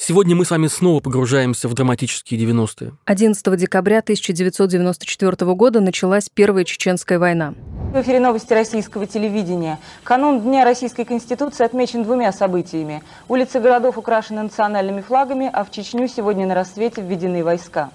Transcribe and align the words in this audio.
Сегодня 0.00 0.36
мы 0.36 0.44
с 0.44 0.50
вами 0.52 0.68
снова 0.68 1.00
погружаемся 1.00 1.66
в 1.66 1.74
драматические 1.74 2.40
90-е. 2.40 2.92
11 3.04 3.56
декабря 3.56 3.98
1994 3.98 5.54
года 5.54 5.80
началась 5.80 6.28
Первая 6.32 6.64
Чеченская 6.64 7.18
война. 7.18 7.54
В 7.92 8.00
эфире 8.00 8.20
новости 8.20 8.52
российского 8.52 9.06
телевидения. 9.06 9.80
Канун 10.04 10.40
Дня 10.40 10.64
Российской 10.64 11.04
Конституции 11.04 11.64
отмечен 11.64 12.04
двумя 12.04 12.32
событиями. 12.32 13.02
Улицы 13.26 13.58
городов 13.58 13.98
украшены 13.98 14.44
национальными 14.44 15.00
флагами, 15.00 15.50
а 15.52 15.64
в 15.64 15.72
Чечню 15.72 16.06
сегодня 16.06 16.46
на 16.46 16.54
рассвете 16.54 17.02
введены 17.02 17.42
войска. 17.42 17.90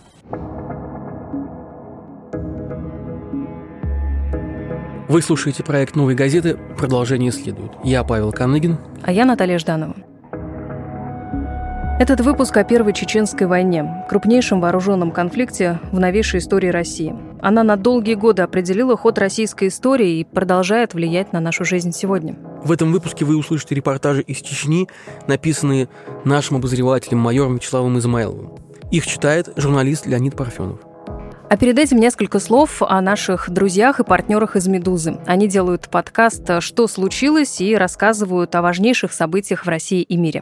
Вы 5.07 5.21
слушаете 5.21 5.63
проект 5.63 5.95
«Новой 5.95 6.15
газеты». 6.15 6.59
Продолжение 6.77 7.31
следует. 7.31 7.71
Я 7.81 8.03
Павел 8.03 8.33
Каныгин. 8.33 8.77
А 9.03 9.11
я 9.13 9.23
Наталья 9.23 9.57
Жданова. 9.57 9.95
Этот 11.99 12.21
выпуск 12.21 12.57
о 12.57 12.63
Первой 12.63 12.91
Чеченской 12.91 13.45
войне, 13.45 14.03
крупнейшем 14.09 14.59
вооруженном 14.59 15.11
конфликте 15.11 15.79
в 15.91 15.99
новейшей 15.99 16.39
истории 16.39 16.69
России. 16.69 17.15
Она 17.39 17.61
на 17.63 17.75
долгие 17.75 18.15
годы 18.15 18.41
определила 18.41 18.97
ход 18.97 19.19
российской 19.19 19.67
истории 19.67 20.19
и 20.19 20.23
продолжает 20.23 20.95
влиять 20.95 21.33
на 21.33 21.39
нашу 21.39 21.65
жизнь 21.65 21.91
сегодня. 21.91 22.35
В 22.63 22.71
этом 22.71 22.91
выпуске 22.91 23.25
вы 23.25 23.37
услышите 23.37 23.75
репортажи 23.75 24.21
из 24.21 24.37
Чечни, 24.37 24.89
написанные 25.27 25.87
нашим 26.25 26.57
обозревателем 26.57 27.19
майором 27.19 27.55
Вячеславом 27.55 27.99
Измайловым. 27.99 28.57
Их 28.89 29.05
читает 29.05 29.49
журналист 29.55 30.07
Леонид 30.07 30.35
Парфенов. 30.35 30.79
А 31.49 31.57
перед 31.57 31.77
этим 31.77 31.99
несколько 31.99 32.39
слов 32.39 32.81
о 32.81 32.99
наших 33.01 33.51
друзьях 33.51 33.99
и 33.99 34.03
партнерах 34.03 34.55
из 34.55 34.67
«Медузы». 34.67 35.19
Они 35.27 35.47
делают 35.47 35.87
подкаст 35.87 36.61
«Что 36.61 36.87
случилось?» 36.87 37.61
и 37.61 37.75
рассказывают 37.75 38.55
о 38.55 38.63
важнейших 38.63 39.13
событиях 39.13 39.67
в 39.67 39.69
России 39.69 40.01
и 40.01 40.17
мире. 40.17 40.41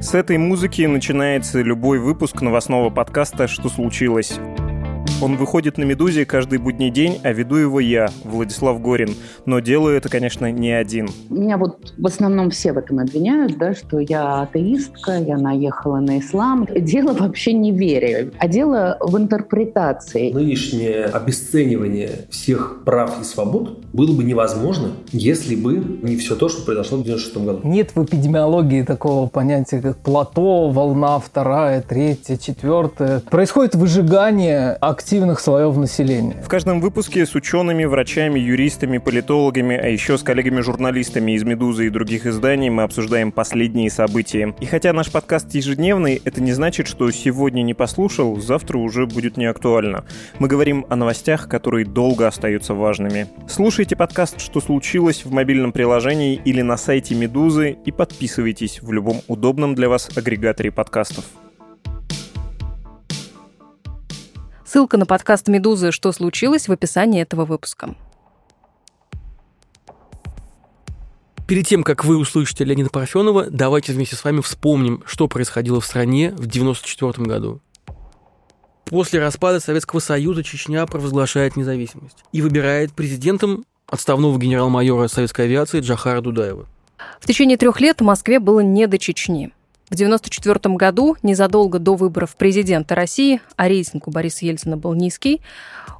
С 0.00 0.14
этой 0.14 0.38
музыки 0.38 0.80
начинается 0.86 1.60
любой 1.60 1.98
выпуск 1.98 2.40
новостного 2.40 2.88
подкаста 2.88 3.46
«Что 3.46 3.68
случилось?». 3.68 4.40
Он 5.22 5.36
выходит 5.36 5.76
на 5.76 5.84
«Медузе» 5.84 6.24
каждый 6.24 6.58
будний 6.58 6.90
день, 6.90 7.20
а 7.22 7.32
веду 7.32 7.56
его 7.56 7.78
я, 7.78 8.08
Владислав 8.24 8.80
Горин. 8.80 9.10
Но 9.44 9.60
делаю 9.60 9.98
это, 9.98 10.08
конечно, 10.08 10.50
не 10.50 10.72
один. 10.72 11.10
Меня 11.28 11.58
вот 11.58 11.92
в 11.98 12.06
основном 12.06 12.48
все 12.50 12.72
в 12.72 12.78
этом 12.78 13.00
обвиняют, 13.00 13.58
да, 13.58 13.74
что 13.74 13.98
я 13.98 14.40
атеистка, 14.40 15.18
я 15.18 15.36
наехала 15.36 15.98
на 15.98 16.20
ислам. 16.20 16.66
Дело 16.74 17.12
вообще 17.12 17.52
не 17.52 17.70
вере, 17.70 18.30
а 18.38 18.48
дело 18.48 18.96
в 19.00 19.14
интерпретации. 19.18 20.32
Нынешнее 20.32 21.04
обесценивание 21.04 22.24
всех 22.30 22.82
прав 22.86 23.20
и 23.20 23.24
свобод 23.24 23.84
было 23.92 24.16
бы 24.16 24.24
невозможно, 24.24 24.92
если 25.12 25.54
бы 25.54 25.98
не 26.02 26.16
все 26.16 26.34
то, 26.34 26.48
что 26.48 26.62
произошло 26.62 26.96
в 26.96 27.04
96 27.04 27.36
году. 27.36 27.60
Нет 27.64 27.90
в 27.94 28.02
эпидемиологии 28.02 28.84
такого 28.84 29.28
понятия, 29.28 29.82
как 29.82 29.98
плато, 29.98 30.70
волна 30.70 31.18
вторая, 31.18 31.82
третья, 31.82 32.38
четвертая. 32.38 33.20
Происходит 33.20 33.74
выжигание 33.74 34.72
активности 34.80 35.09
активных 35.10 35.40
слоев 35.40 35.76
населения. 35.76 36.36
В 36.40 36.46
каждом 36.46 36.80
выпуске 36.80 37.26
с 37.26 37.34
учеными, 37.34 37.84
врачами, 37.84 38.38
юристами, 38.38 38.98
политологами, 38.98 39.76
а 39.76 39.88
еще 39.88 40.16
с 40.16 40.22
коллегами-журналистами 40.22 41.32
из 41.32 41.42
«Медузы» 41.42 41.88
и 41.88 41.90
других 41.90 42.26
изданий 42.26 42.70
мы 42.70 42.84
обсуждаем 42.84 43.32
последние 43.32 43.90
события. 43.90 44.54
И 44.60 44.66
хотя 44.66 44.92
наш 44.92 45.10
подкаст 45.10 45.52
ежедневный, 45.52 46.22
это 46.24 46.40
не 46.40 46.52
значит, 46.52 46.86
что 46.86 47.10
сегодня 47.10 47.62
не 47.62 47.74
послушал, 47.74 48.36
завтра 48.40 48.78
уже 48.78 49.06
будет 49.06 49.36
не 49.36 49.46
актуально. 49.46 50.04
Мы 50.38 50.46
говорим 50.46 50.86
о 50.88 50.94
новостях, 50.94 51.48
которые 51.48 51.86
долго 51.86 52.28
остаются 52.28 52.74
важными. 52.74 53.26
Слушайте 53.48 53.96
подкаст 53.96 54.40
«Что 54.40 54.60
случилось» 54.60 55.24
в 55.24 55.32
мобильном 55.32 55.72
приложении 55.72 56.40
или 56.44 56.62
на 56.62 56.76
сайте 56.76 57.16
«Медузы» 57.16 57.76
и 57.84 57.90
подписывайтесь 57.90 58.80
в 58.80 58.92
любом 58.92 59.22
удобном 59.26 59.74
для 59.74 59.88
вас 59.88 60.08
агрегаторе 60.16 60.70
подкастов. 60.70 61.24
Ссылка 64.72 64.96
на 64.96 65.04
подкаст 65.04 65.48
«Медузы. 65.48 65.90
Что 65.90 66.12
случилось?» 66.12 66.68
в 66.68 66.72
описании 66.72 67.20
этого 67.20 67.44
выпуска. 67.44 67.96
Перед 71.48 71.66
тем, 71.66 71.82
как 71.82 72.04
вы 72.04 72.16
услышите 72.16 72.62
Леонида 72.62 72.88
Парфенова, 72.88 73.46
давайте 73.50 73.92
вместе 73.92 74.14
с 74.14 74.22
вами 74.22 74.40
вспомним, 74.40 75.02
что 75.06 75.26
происходило 75.26 75.80
в 75.80 75.84
стране 75.84 76.28
в 76.28 76.46
1994 76.46 77.26
году. 77.26 77.60
После 78.84 79.18
распада 79.18 79.58
Советского 79.58 79.98
Союза 79.98 80.44
Чечня 80.44 80.86
провозглашает 80.86 81.56
независимость 81.56 82.18
и 82.30 82.40
выбирает 82.40 82.92
президентом 82.92 83.64
отставного 83.88 84.38
генерал-майора 84.38 85.08
советской 85.08 85.46
авиации 85.46 85.80
Джахара 85.80 86.20
Дудаева. 86.20 86.68
В 87.18 87.26
течение 87.26 87.56
трех 87.56 87.80
лет 87.80 88.00
в 88.00 88.04
Москве 88.04 88.38
было 88.38 88.60
не 88.60 88.86
до 88.86 88.98
Чечни. 88.98 89.52
В 89.90 89.94
1994 89.94 90.76
году, 90.76 91.16
незадолго 91.24 91.80
до 91.80 91.96
выборов 91.96 92.36
президента 92.36 92.94
России, 92.94 93.40
а 93.56 93.66
рейтинг 93.66 94.06
у 94.06 94.12
Бориса 94.12 94.46
Ельцина 94.46 94.76
был 94.76 94.94
низкий, 94.94 95.42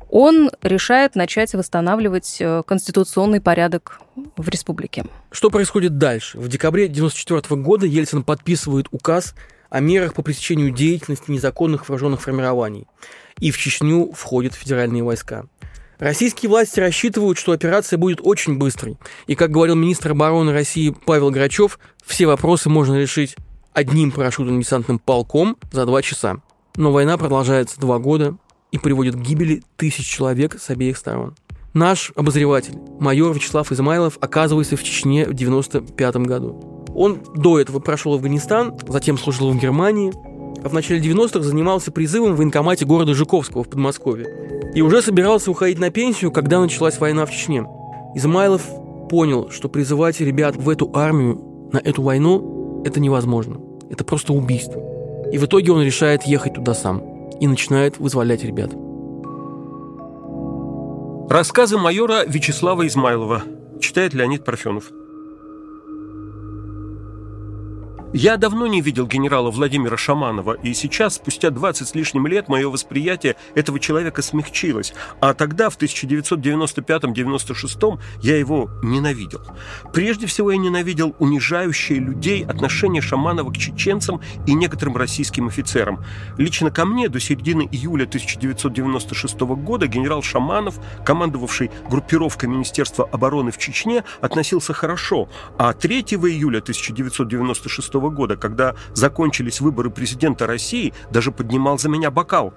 он 0.09 0.53
решает 0.63 1.17
начать 1.17 1.55
восстанавливать 1.55 2.37
э, 2.39 2.63
конституционный 2.65 3.41
порядок 3.41 4.01
в 4.37 4.49
республике. 4.49 5.07
Что 5.33 5.51
происходит 5.51 5.99
дальше? 5.99 6.39
В 6.39 6.47
декабре 6.47 6.85
1994 6.85 7.61
года 7.61 7.85
Ельцин 7.85 8.23
подписывает 8.23 8.87
указ 8.93 9.35
о 9.71 9.81
мерах 9.81 10.15
по 10.15 10.23
пресечению 10.23 10.71
деятельности 10.71 11.29
незаконных 11.29 11.89
вооруженных 11.89 12.23
формирований. 12.23 12.87
И 13.41 13.51
в 13.51 13.59
Чечню 13.59 14.13
входят 14.13 14.55
федеральные 14.55 15.03
войска. 15.03 15.47
Российские 15.99 16.49
власти 16.49 16.79
рассчитывают, 16.79 17.39
что 17.39 17.51
операция 17.51 17.99
будет 17.99 18.21
очень 18.23 18.57
быстрой. 18.57 18.99
И, 19.27 19.35
как 19.35 19.51
говорил 19.51 19.75
министр 19.75 20.13
обороны 20.13 20.53
России 20.53 20.95
Павел 21.07 21.31
Грачев, 21.31 21.81
все 22.05 22.27
вопросы 22.27 22.69
можно 22.69 22.95
решить 22.95 23.37
одним 23.73 24.11
парашютно-десантным 24.11 24.99
полком 24.99 25.57
за 25.73 25.87
два 25.87 26.03
часа. 26.03 26.37
Но 26.77 26.93
война 26.93 27.17
продолжается 27.19 27.81
два 27.81 27.99
года 27.99 28.37
и 28.73 28.79
приводит 28.79 29.17
к 29.17 29.19
гибели 29.19 29.63
тысяч 29.77 30.07
человек 30.07 30.59
с 30.61 30.71
обеих 30.71 30.97
сторон. 30.97 31.35
Наш 31.73 32.13
обозреватель, 32.17 32.75
майор 32.99 33.33
Вячеслав 33.33 33.71
Измайлов, 33.71 34.19
оказывается 34.21 34.77
в 34.77 34.83
Чечне 34.83 35.25
в 35.25 35.35
1995 35.35 36.17
году. 36.27 36.87
Он 36.95 37.21
до 37.37 37.61
этого 37.61 37.79
прошел 37.79 38.15
Афганистан, 38.15 38.77
затем 38.89 39.17
служил 39.17 39.53
в 39.53 39.59
Германии, 39.59 40.13
а 40.65 40.69
в 40.69 40.75
начале 40.75 41.01
90-х 41.01 41.43
занимался 41.43 41.93
призывом 41.93 42.35
в 42.35 42.39
военкомате 42.39 42.85
города 42.85 43.15
Жуковского 43.15 43.63
в 43.63 43.69
Подмосковье. 43.69 44.73
И 44.75 44.83
уже 44.83 45.01
собирался 45.01 45.51
уходить 45.51 45.79
на 45.79 45.91
пенсию, 45.91 46.33
когда 46.33 46.61
началась 46.61 46.99
война 46.99 47.25
в 47.25 47.31
Чечне. 47.31 47.67
Измайлов 48.17 48.63
понял, 49.09 49.51
что 49.51 49.69
призывать 49.69 50.21
ребят 50.21 50.57
в 50.57 50.69
эту 50.69 50.91
армию, 50.93 51.41
на 51.73 51.79
эту 51.79 52.03
войну 52.03 52.60
это 52.85 53.01
невозможно. 53.01 53.61
Это 53.91 54.05
просто 54.05 54.33
убийство. 54.33 54.81
И 55.33 55.39
в 55.39 55.45
итоге 55.45 55.73
он 55.73 55.83
решает 55.83 56.25
ехать 56.25 56.55
туда 56.55 56.75
сам 56.75 57.29
и 57.41 57.47
начинает 57.47 57.99
вызволять 57.99 58.45
ребят. 58.45 58.71
Рассказы 61.31 61.79
майора 61.79 62.25
Вячеслава 62.27 62.87
Измайлова. 62.87 63.43
Читает 63.81 64.15
Леонид 64.15 64.45
Парфенов. 64.45 64.91
Я 68.13 68.39
давно 68.39 68.67
не 68.67 68.81
видел 68.81 69.07
генерала 69.07 69.53
Владимира 69.53 69.97
Шаманова, 69.97 70.55
и 70.55 70.75
сейчас, 70.75 71.15
спустя 71.15 71.51
20 71.51 71.87
с 71.87 71.95
лишним 71.95 72.27
лет, 72.27 72.49
мое 72.49 72.69
восприятие 72.69 73.37
этого 73.55 73.79
человека 73.79 74.21
смягчилось, 74.21 74.95
а 75.21 75.33
тогда, 75.33 75.71
в 75.71 75.79
1995-96, 75.79 78.01
я 78.21 78.37
его 78.37 78.69
ненавидел. 78.83 79.43
Прежде 79.93 80.27
всего, 80.27 80.51
я 80.51 80.59
ненавидел 80.59 81.15
унижающие 81.21 82.01
людей 82.01 82.45
отношение 82.45 83.01
Шаманова 83.01 83.53
к 83.53 83.57
чеченцам 83.57 84.21
и 84.45 84.55
некоторым 84.55 84.97
российским 84.97 85.47
офицерам. 85.47 86.05
Лично 86.37 86.73
ко 86.73 86.85
мне 86.85 87.09
до 87.09 87.21
середины 87.21 87.69
июля 87.71 88.07
1996 88.07 89.39
года 89.39 89.87
генерал 89.87 90.23
Шаманов, 90.23 90.81
командовавший 91.05 91.71
группировкой 91.89 92.49
Министерства 92.49 93.09
обороны 93.13 93.53
в 93.53 93.59
Чечне, 93.59 94.03
относился 94.21 94.73
хорошо, 94.73 95.29
а 95.59 95.75
3 95.75 96.01
июля 96.01 96.59
1996 96.59 97.93
года, 97.93 98.00
когда 98.37 98.75
закончились 98.95 99.61
выборы 99.61 99.91
президента 99.91 100.47
России, 100.47 100.93
даже 101.11 101.33
поднимал 101.33 101.79
за 101.79 101.89
меня 101.89 102.11
бокал. 102.11 102.55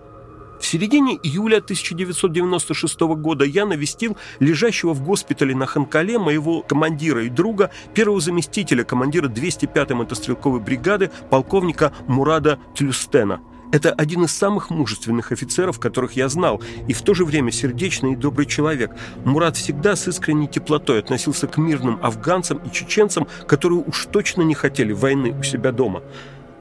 В 0.60 0.66
середине 0.66 1.20
июля 1.22 1.58
1996 1.58 3.02
года 3.02 3.44
я 3.44 3.66
навестил 3.66 4.16
лежащего 4.40 4.94
в 4.94 5.04
госпитале 5.04 5.54
на 5.54 5.66
Ханкале 5.66 6.18
моего 6.18 6.62
командира 6.62 7.26
и 7.26 7.30
друга, 7.30 7.70
первого 7.94 8.22
заместителя 8.22 8.86
командира 8.86 9.28
205-й 9.28 9.94
мотострелковой 9.94 10.62
бригады, 10.62 11.12
полковника 11.30 11.92
Мурада 12.08 12.60
Тлюстена– 12.76 13.42
это 13.74 13.92
один 13.92 14.24
из 14.24 14.32
самых 14.32 14.70
мужественных 14.70 15.32
офицеров, 15.32 15.80
которых 15.80 16.14
я 16.14 16.30
знал, 16.30 16.62
и 16.88 16.94
в 16.94 17.02
то 17.02 17.16
же 17.16 17.26
время 17.26 17.52
сердечный 17.52 18.14
и 18.14 18.16
добрый 18.16 18.46
человек. 18.46 18.92
Мурат 19.26 19.58
всегда 19.58 19.96
с 19.96 20.08
искренней 20.08 20.48
теплотой 20.48 21.00
относился 21.00 21.48
к 21.48 21.58
мирным 21.58 22.00
афганцам 22.04 22.60
и 22.60 22.72
чеченцам, 22.72 23.28
которые 23.48 23.80
уж 23.80 24.06
точно 24.12 24.44
не 24.44 24.54
хотели 24.54 24.94
войны 24.94 25.36
у 25.38 25.42
себя 25.42 25.72
дома. 25.72 26.04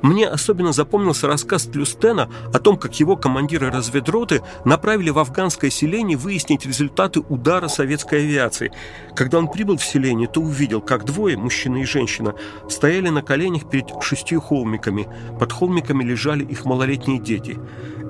Мне 0.03 0.29
особенно 0.29 0.73
запомнился 0.73 1.29
рассказ 1.29 1.65
Тлюстена 1.65 2.29
о 2.53 2.59
том, 2.59 2.77
как 2.77 2.99
его 2.99 3.17
командиры 3.17 3.71
разведроты 3.71 4.43
направили 4.65 5.11
в 5.11 5.19
афганское 5.19 5.71
селение 5.71 6.19
выяснить 6.19 6.67
результаты 6.67 7.21
удара 7.21 7.69
советской 7.69 8.25
авиации. 8.25 8.73
Когда 9.15 9.39
он 9.39 9.49
прибыл 9.49 9.77
в 9.77 9.85
селение, 9.85 10.29
то 10.29 10.41
увидел, 10.41 10.81
как 10.81 11.05
двое, 11.05 11.37
мужчина 11.37 11.79
и 11.79 11.85
женщина, 11.85 12.35
стояли 12.69 13.09
на 13.09 13.23
коленях 13.23 13.71
перед 13.71 13.87
шестью 14.03 14.41
холмиками. 14.41 15.09
Под 15.39 15.53
холмиками 15.53 16.03
лежали 16.03 16.45
их 16.45 16.65
малолетние 16.65 17.21
дети. 17.21 17.59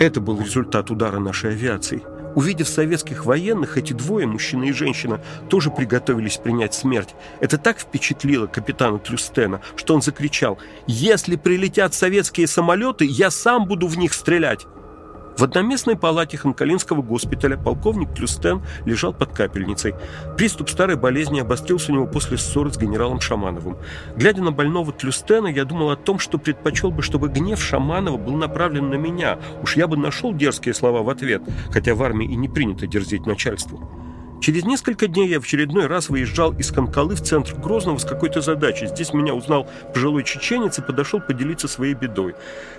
Это 0.00 0.20
был 0.20 0.40
результат 0.40 0.90
удара 0.90 1.18
нашей 1.18 1.50
авиации. 1.50 2.02
Увидев 2.34 2.68
советских 2.68 3.26
военных, 3.26 3.76
эти 3.76 3.92
двое, 3.92 4.26
мужчина 4.26 4.64
и 4.64 4.72
женщина, 4.72 5.20
тоже 5.48 5.70
приготовились 5.70 6.38
принять 6.38 6.74
смерть. 6.74 7.14
Это 7.40 7.58
так 7.58 7.78
впечатлило 7.78 8.46
капитана 8.46 8.98
Трюстена, 8.98 9.60
что 9.76 9.94
он 9.94 10.02
закричал 10.02 10.58
«Если 10.86 11.36
прилетят 11.36 11.94
советские 11.94 12.46
самолеты, 12.46 13.04
я 13.04 13.30
сам 13.30 13.66
буду 13.66 13.86
в 13.86 13.98
них 13.98 14.12
стрелять!» 14.14 14.66
В 15.36 15.44
одноместной 15.44 15.96
палате 15.96 16.36
Ханкалинского 16.36 17.02
госпиталя 17.02 17.56
полковник 17.56 18.14
Клюстен 18.14 18.62
лежал 18.84 19.12
под 19.12 19.32
капельницей. 19.32 19.94
Приступ 20.36 20.68
старой 20.68 20.96
болезни 20.96 21.40
обострился 21.40 21.90
у 21.90 21.94
него 21.94 22.06
после 22.06 22.36
ссоры 22.36 22.72
с 22.72 22.78
генералом 22.78 23.20
Шамановым. 23.20 23.78
Глядя 24.16 24.42
на 24.42 24.52
больного 24.52 24.92
Тлюстена, 24.92 25.48
я 25.48 25.64
думал 25.64 25.90
о 25.90 25.96
том, 25.96 26.18
что 26.18 26.38
предпочел 26.38 26.90
бы, 26.90 27.02
чтобы 27.02 27.28
гнев 27.28 27.62
Шаманова 27.62 28.16
был 28.16 28.34
направлен 28.34 28.90
на 28.90 28.94
меня. 28.94 29.38
Уж 29.62 29.76
я 29.76 29.86
бы 29.86 29.96
нашел 29.96 30.32
дерзкие 30.32 30.74
слова 30.74 31.02
в 31.02 31.08
ответ, 31.08 31.42
хотя 31.70 31.94
в 31.94 32.02
армии 32.02 32.26
и 32.26 32.36
не 32.36 32.48
принято 32.48 32.86
дерзить 32.86 33.26
начальству. 33.26 33.88
Через 34.42 34.64
несколько 34.64 35.06
дней 35.06 35.28
я 35.28 35.40
в 35.40 35.44
очередной 35.44 35.86
раз 35.86 36.08
выезжал 36.08 36.52
из 36.54 36.72
Канкалы 36.72 37.14
в 37.14 37.22
центр 37.22 37.54
Грозного 37.54 37.98
с 37.98 38.04
какой-то 38.04 38.40
задачей. 38.40 38.88
Здесь 38.88 39.14
меня 39.14 39.34
узнал 39.34 39.68
пожилой 39.94 40.24
чеченец 40.24 40.80
и 40.80 40.82
подошел 40.82 41.20
поделиться 41.20 41.68
своей 41.68 41.94
бедой. 41.94 42.34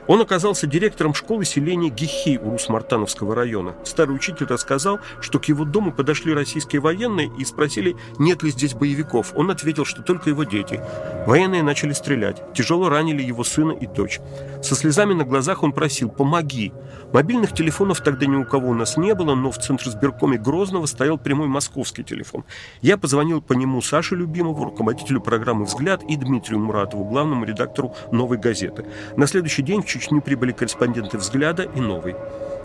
Он 0.07 0.19
оказался 0.19 0.68
директором 0.68 1.13
школы 1.13 1.45
селения 1.45 1.88
Гихи 1.88 2.38
у 2.38 2.51
Русмартановского 2.51 3.33
района. 3.33 3.75
Старый 3.86 4.13
учитель 4.13 4.48
рассказал, 4.48 5.00
что 5.21 5.39
к 5.39 5.45
его 5.45 5.63
дому 5.63 5.94
подошли 5.94 6.33
российские 6.33 6.81
военные 6.81 7.31
и 7.39 7.45
спросили, 7.45 7.95
нет 8.19 8.44
ли 8.44 8.51
здесь 8.51 8.74
боевиков. 8.74 9.31
Он 9.33 9.50
ответил, 9.50 9.86
что 9.86 10.01
только 10.01 10.31
его 10.31 10.44
дети. 10.44 10.81
Военные 11.25 11.63
начали 11.63 11.94
стрелять. 11.94 12.44
Тяжело 12.54 12.89
ранили 12.89 13.21
его 13.21 13.45
сына 13.45 13.71
и 13.71 13.88
дочь. 13.88 14.19
Со 14.62 14.75
слезами 14.75 15.13
на 15.13 15.24
глазах 15.24 15.63
он 15.63 15.71
просил 15.71 16.10
«помоги». 16.10 16.74
Мобильных 17.13 17.54
телефонов 17.54 18.01
тогда 18.01 18.25
ни 18.25 18.36
у 18.36 18.44
кого 18.44 18.69
у 18.69 18.74
нас 18.74 18.98
не 18.98 19.13
было, 19.13 19.36
но 19.36 19.51
в 19.51 19.60
центре 19.60 19.92
сберкоме 19.92 20.38
Грозного 20.38 20.88
стоял 20.88 21.18
прямой 21.18 21.48
московский 21.53 22.03
телефон. 22.03 22.44
Я 22.81 22.97
позвонил 22.97 23.41
по 23.41 23.53
нему 23.53 23.81
Саше 23.81 24.15
Любимову, 24.15 24.65
руководителю 24.65 25.21
программы 25.21 25.65
«Взгляд», 25.65 26.03
и 26.03 26.17
Дмитрию 26.17 26.59
Муратову, 26.59 27.05
главному 27.05 27.45
редактору 27.45 27.95
«Новой 28.11 28.38
газеты». 28.38 28.85
На 29.15 29.27
следующий 29.27 29.61
день 29.61 29.81
в 29.81 29.85
Чечню 29.85 30.21
прибыли 30.21 30.51
корреспонденты 30.51 31.17
«Взгляда» 31.17 31.63
и 31.63 31.79
«Новой». 31.79 32.15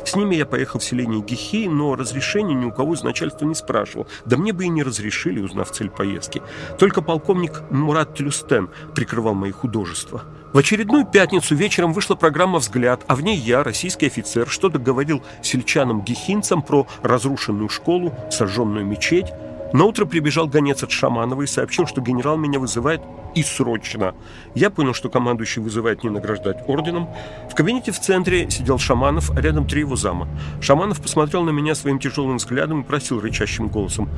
С 0.04 0.16
ними 0.16 0.36
я 0.36 0.46
поехал 0.46 0.78
в 0.78 0.84
селение 0.84 1.20
Гихи, 1.20 1.68
но 1.68 1.94
разрешения 1.94 2.54
ни 2.54 2.64
у 2.64 2.72
кого 2.72 2.94
из 2.94 3.02
начальства 3.02 3.44
не 3.44 3.54
спрашивал. 3.54 4.06
Да 4.24 4.38
мне 4.38 4.54
бы 4.54 4.64
и 4.64 4.68
не 4.68 4.82
разрешили, 4.82 5.40
узнав 5.40 5.70
цель 5.70 5.90
поездки. 5.90 6.40
Только 6.78 7.02
полковник 7.02 7.62
Мурат 7.70 8.14
Тлюстен 8.14 8.70
прикрывал 8.94 9.34
мои 9.34 9.52
художества. 9.52 10.24
В 10.52 10.56
очередную 10.56 11.04
пятницу 11.04 11.54
вечером 11.54 11.92
вышла 11.92 12.14
программа 12.14 12.58
«Взгляд», 12.58 13.02
а 13.06 13.16
в 13.16 13.20
ней 13.20 13.36
я, 13.36 13.62
российский 13.62 14.06
офицер, 14.06 14.48
что-то 14.48 14.78
говорил 14.78 15.22
сельчанам-гехинцам 15.42 16.62
про 16.62 16.86
разрушенную 17.02 17.68
школу, 17.68 18.14
сожженную 18.30 18.86
мечеть. 18.86 19.26
На 19.74 19.84
утро 19.84 20.06
прибежал 20.06 20.46
гонец 20.46 20.82
от 20.82 20.90
Шаманова 20.90 21.42
и 21.42 21.46
сообщил, 21.46 21.86
что 21.86 22.00
генерал 22.00 22.38
меня 22.38 22.58
вызывает 22.58 23.02
и 23.34 23.42
срочно. 23.42 24.14
Я 24.54 24.70
понял, 24.70 24.94
что 24.94 25.10
командующий 25.10 25.60
вызывает 25.60 26.02
не 26.02 26.08
награждать 26.08 26.66
орденом. 26.66 27.10
В 27.50 27.54
кабинете 27.54 27.92
в 27.92 28.00
центре 28.00 28.48
сидел 28.48 28.78
Шаманов, 28.78 29.30
а 29.30 29.42
рядом 29.42 29.66
три 29.66 29.80
его 29.80 29.96
зама. 29.96 30.28
Шаманов 30.62 31.02
посмотрел 31.02 31.42
на 31.42 31.50
меня 31.50 31.74
своим 31.74 31.98
тяжелым 31.98 32.38
взглядом 32.38 32.80
и 32.80 32.84
просил 32.84 33.20
рычащим 33.20 33.68
голосом. 33.68 34.08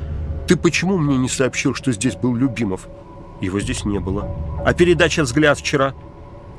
«Ты 0.47 0.57
почему 0.57 0.97
мне 0.97 1.17
не 1.17 1.29
сообщил, 1.29 1.75
что 1.75 1.91
здесь 1.91 2.15
был 2.15 2.37
Любимов?» 2.37 2.87
Его 3.41 3.59
здесь 3.59 3.85
не 3.85 3.99
было. 3.99 4.29
«А 4.65 4.73
передача 4.75 5.25
«Взгляд» 5.25 5.59
вчера?» 5.59 5.93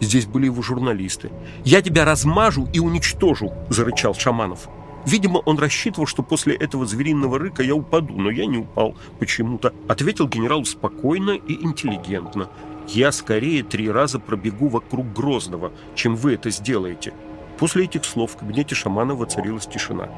Здесь 0.02 0.26
были 0.26 0.46
его 0.46 0.62
журналисты. 0.64 1.32
«Я 1.64 1.82
тебя 1.82 2.04
размажу 2.04 2.68
и 2.74 2.80
уничтожу!»– 2.80 3.54
зарычал 3.70 4.16
Шаманов. 4.16 4.68
Видимо, 5.06 5.38
он 5.38 5.58
рассчитывал, 5.58 6.08
что 6.08 6.24
после 6.24 6.56
этого 6.56 6.86
звериного 6.86 7.40
рыка 7.40 7.64
я 7.64 7.76
упаду, 7.76 8.16
но 8.18 8.30
я 8.30 8.46
не 8.48 8.58
упал 8.58 8.96
почему-то. 9.20 9.74
Ответил 9.88 10.28
генерал 10.28 10.66
спокойно 10.66 11.32
и 11.32 11.54
интеллигентно. 11.64 12.50
«Я 12.88 13.12
скорее 13.12 13.64
три 13.64 13.90
раза 13.90 14.20
пробегу 14.20 14.68
вокруг 14.68 15.14
Грозного, 15.14 15.72
чем 15.96 16.16
вы 16.16 16.34
это 16.34 16.50
сделаете». 16.50 17.14
После 17.60 17.86
этих 17.86 18.04
слов 18.06 18.32
в 18.32 18.38
кабинете 18.38 18.74
Шаманова 18.74 19.20
воцарилась 19.20 19.68
тишина. 19.68 20.10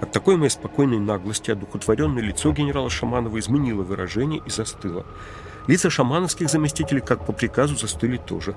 От 0.00 0.12
такой 0.12 0.36
моей 0.36 0.50
спокойной 0.50 1.00
наглости 1.00 1.50
одухотворенное 1.50 2.22
лицо 2.22 2.52
генерала 2.52 2.88
Шаманова 2.88 3.36
изменило 3.40 3.82
выражение 3.82 4.40
и 4.46 4.50
застыло. 4.50 5.04
Лица 5.66 5.90
шамановских 5.90 6.48
заместителей, 6.48 7.00
как 7.00 7.26
по 7.26 7.32
приказу, 7.32 7.74
застыли 7.74 8.18
тоже. 8.18 8.56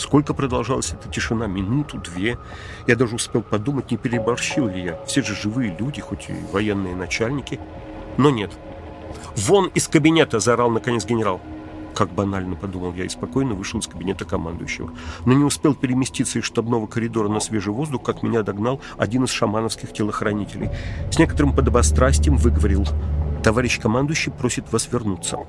Сколько 0.00 0.32
продолжалась 0.32 0.94
эта 0.94 1.10
тишина? 1.10 1.46
Минуту, 1.46 1.98
две. 1.98 2.38
Я 2.86 2.96
даже 2.96 3.16
успел 3.16 3.42
подумать, 3.42 3.90
не 3.90 3.98
переборщил 3.98 4.66
ли 4.66 4.82
я. 4.82 5.04
Все 5.04 5.22
же 5.22 5.36
живые 5.36 5.76
люди, 5.78 6.00
хоть 6.00 6.30
и 6.30 6.34
военные 6.52 6.96
начальники. 6.96 7.60
Но 8.16 8.30
нет. 8.30 8.50
«Вон 9.36 9.66
из 9.74 9.88
кабинета!»– 9.88 10.38
заорал 10.40 10.70
наконец 10.70 11.04
генерал. 11.04 11.42
Как 11.94 12.10
банально, 12.12 12.56
подумал 12.56 12.94
я, 12.94 13.04
и 13.04 13.10
спокойно 13.10 13.52
вышел 13.52 13.78
из 13.78 13.88
кабинета 13.88 14.24
командующего. 14.24 14.90
Но 15.26 15.34
не 15.34 15.44
успел 15.44 15.74
переместиться 15.74 16.38
из 16.38 16.44
штабного 16.44 16.86
коридора 16.86 17.28
на 17.28 17.40
свежий 17.40 17.74
воздух, 17.74 18.02
как 18.02 18.22
меня 18.22 18.42
догнал 18.42 18.80
один 18.96 19.24
из 19.24 19.30
шамановских 19.30 19.92
телохранителей. 19.92 20.70
С 21.10 21.18
некоторым 21.18 21.54
подобострастием 21.54 22.38
выговорил. 22.38 22.86
«Товарищ 23.42 23.78
командующий 23.78 24.32
просит 24.32 24.72
вас 24.72 24.88
вернуться». 24.90 25.40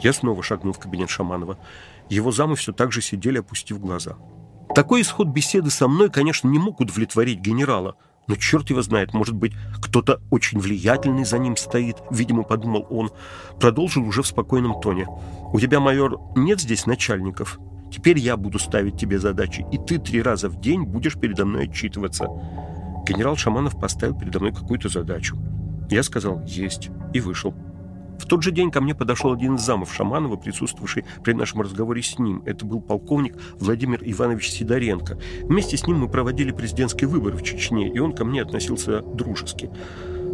Я 0.00 0.12
снова 0.12 0.42
шагнул 0.42 0.72
в 0.72 0.78
кабинет 0.78 1.10
Шаманова. 1.10 1.58
Его 2.08 2.30
замы 2.32 2.56
все 2.56 2.72
так 2.72 2.92
же 2.92 3.00
сидели, 3.00 3.38
опустив 3.38 3.80
глаза. 3.80 4.16
Такой 4.74 5.02
исход 5.02 5.28
беседы 5.28 5.70
со 5.70 5.86
мной, 5.88 6.10
конечно, 6.10 6.48
не 6.48 6.58
мог 6.58 6.80
удовлетворить 6.80 7.40
генерала, 7.40 7.96
но 8.26 8.36
черт 8.36 8.70
его 8.70 8.82
знает, 8.82 9.14
может 9.14 9.34
быть, 9.34 9.52
кто-то 9.80 10.20
очень 10.30 10.58
влиятельный 10.58 11.24
за 11.24 11.38
ним 11.38 11.56
стоит, 11.56 11.96
видимо, 12.10 12.42
подумал 12.42 12.86
он. 12.90 13.10
Продолжил 13.60 14.02
уже 14.02 14.22
в 14.22 14.26
спокойном 14.26 14.80
тоне. 14.80 15.06
«У 15.52 15.60
тебя, 15.60 15.78
майор, 15.80 16.20
нет 16.34 16.60
здесь 16.60 16.86
начальников? 16.86 17.60
Теперь 17.92 18.18
я 18.18 18.36
буду 18.36 18.58
ставить 18.58 18.98
тебе 18.98 19.18
задачи, 19.18 19.64
и 19.70 19.78
ты 19.78 19.98
три 19.98 20.22
раза 20.22 20.48
в 20.48 20.60
день 20.60 20.82
будешь 20.82 21.18
передо 21.18 21.44
мной 21.44 21.68
отчитываться». 21.68 22.28
Генерал 23.06 23.36
Шаманов 23.36 23.78
поставил 23.78 24.18
передо 24.18 24.40
мной 24.40 24.52
какую-то 24.52 24.88
задачу. 24.88 25.36
Я 25.90 26.02
сказал 26.02 26.42
«есть» 26.46 26.90
и 27.12 27.20
вышел. 27.20 27.54
В 28.24 28.26
тот 28.26 28.42
же 28.42 28.52
день 28.52 28.70
ко 28.70 28.80
мне 28.80 28.94
подошел 28.94 29.34
один 29.34 29.56
из 29.56 29.60
замов 29.60 29.92
Шаманова, 29.92 30.36
присутствовавший 30.36 31.04
при 31.22 31.34
нашем 31.34 31.60
разговоре 31.60 32.02
с 32.02 32.18
ним. 32.18 32.42
Это 32.46 32.64
был 32.64 32.80
полковник 32.80 33.36
Владимир 33.60 34.00
Иванович 34.02 34.50
Сидоренко. 34.50 35.18
Вместе 35.42 35.76
с 35.76 35.86
ним 35.86 35.98
мы 35.98 36.08
проводили 36.08 36.50
президентские 36.50 37.08
выборы 37.08 37.36
в 37.36 37.42
Чечне, 37.42 37.92
и 37.92 37.98
он 37.98 38.14
ко 38.14 38.24
мне 38.24 38.40
относился 38.40 39.02
дружески. 39.02 39.68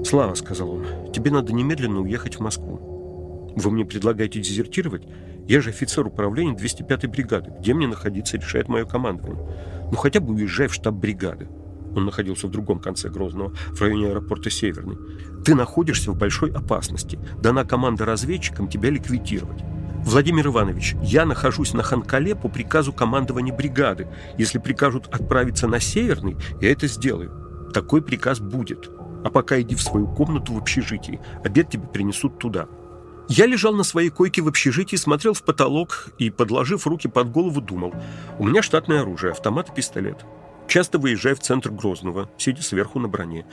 «Слава»,— 0.05 0.35
сказал 0.37 0.71
он,— 0.71 0.87
«тебе 1.13 1.33
надо 1.33 1.53
немедленно 1.53 2.01
уехать 2.03 2.37
в 2.37 2.41
Москву». 2.41 3.53
«Вы 3.57 3.73
мне 3.73 3.85
предлагаете 3.85 4.41
дезертировать? 4.41 5.03
Я 5.49 5.61
же 5.61 5.71
офицер 5.71 6.07
управления 6.07 6.55
205-й 6.55 7.09
бригады. 7.09 7.53
Где 7.59 7.75
мне 7.75 7.89
находиться, 7.89 8.37
решает 8.37 8.69
мое 8.69 8.85
командование. 8.85 9.45
Ну, 9.91 9.97
хотя 9.97 10.21
бы 10.21 10.33
уезжай 10.33 10.69
в 10.69 10.75
штаб 10.75 10.95
бригады». 10.95 11.49
Он 11.95 12.05
находился 12.05 12.47
в 12.47 12.51
другом 12.51 12.79
конце 12.79 13.09
Грозного, 13.09 13.53
в 13.73 13.81
районе 13.81 14.09
аэропорта 14.09 14.51
Северный. 14.51 14.99
Ты 15.45 15.55
находишься 15.55 16.13
в 16.13 16.17
большой 16.17 16.53
опасности. 16.53 17.19
Дана 17.41 17.65
команда 17.65 18.05
разведчикам 18.05 18.69
тебя 18.69 18.91
ликвидировать. 18.91 19.63
Владимир 20.05 20.47
Иванович, 20.47 20.97
я 21.03 21.27
нахожусь 21.27 21.75
на 21.75 21.83
Ханкале 21.83 22.35
по 22.35 22.49
приказу 22.49 22.93
командования 22.93 23.55
бригады. 23.55 24.09
Если 24.39 24.59
прикажут 24.59 25.09
отправиться 25.09 25.69
на 25.69 25.79
Северный, 25.79 26.37
я 26.61 26.73
это 26.73 26.87
сделаю. 26.89 27.71
Такой 27.75 28.03
приказ 28.03 28.41
будет. 28.41 28.91
А 29.25 29.31
пока 29.31 29.61
иди 29.61 29.75
в 29.75 29.83
свою 29.83 30.07
комнату 30.07 30.55
в 30.55 30.59
общежитии. 30.59 31.21
Обед 31.45 31.71
тебе 31.71 31.87
принесут 31.87 32.39
туда. 32.39 32.67
Я 33.29 33.47
лежал 33.47 33.75
на 33.75 33.85
своей 33.85 34.11
койке 34.11 34.43
в 34.43 34.49
общежитии, 34.49 34.97
смотрел 34.97 35.35
в 35.35 35.45
потолок 35.45 36.09
и, 36.19 36.31
подложив 36.31 36.87
руки 36.87 37.07
под 37.07 37.31
голову, 37.31 37.61
думал. 37.61 37.95
У 38.39 38.47
меня 38.47 38.63
штатное 38.63 39.03
оружие, 39.03 39.33
автомат 39.33 39.69
и 39.69 39.75
пистолет. 39.75 40.25
Часто 40.71 41.01
выезжаю 41.01 41.35
в 41.35 41.41
центр 41.41 41.73
Грозного, 41.73 42.31
сидя 42.39 42.63
сверху 42.63 43.01
на 43.01 43.09
броне. 43.09 43.45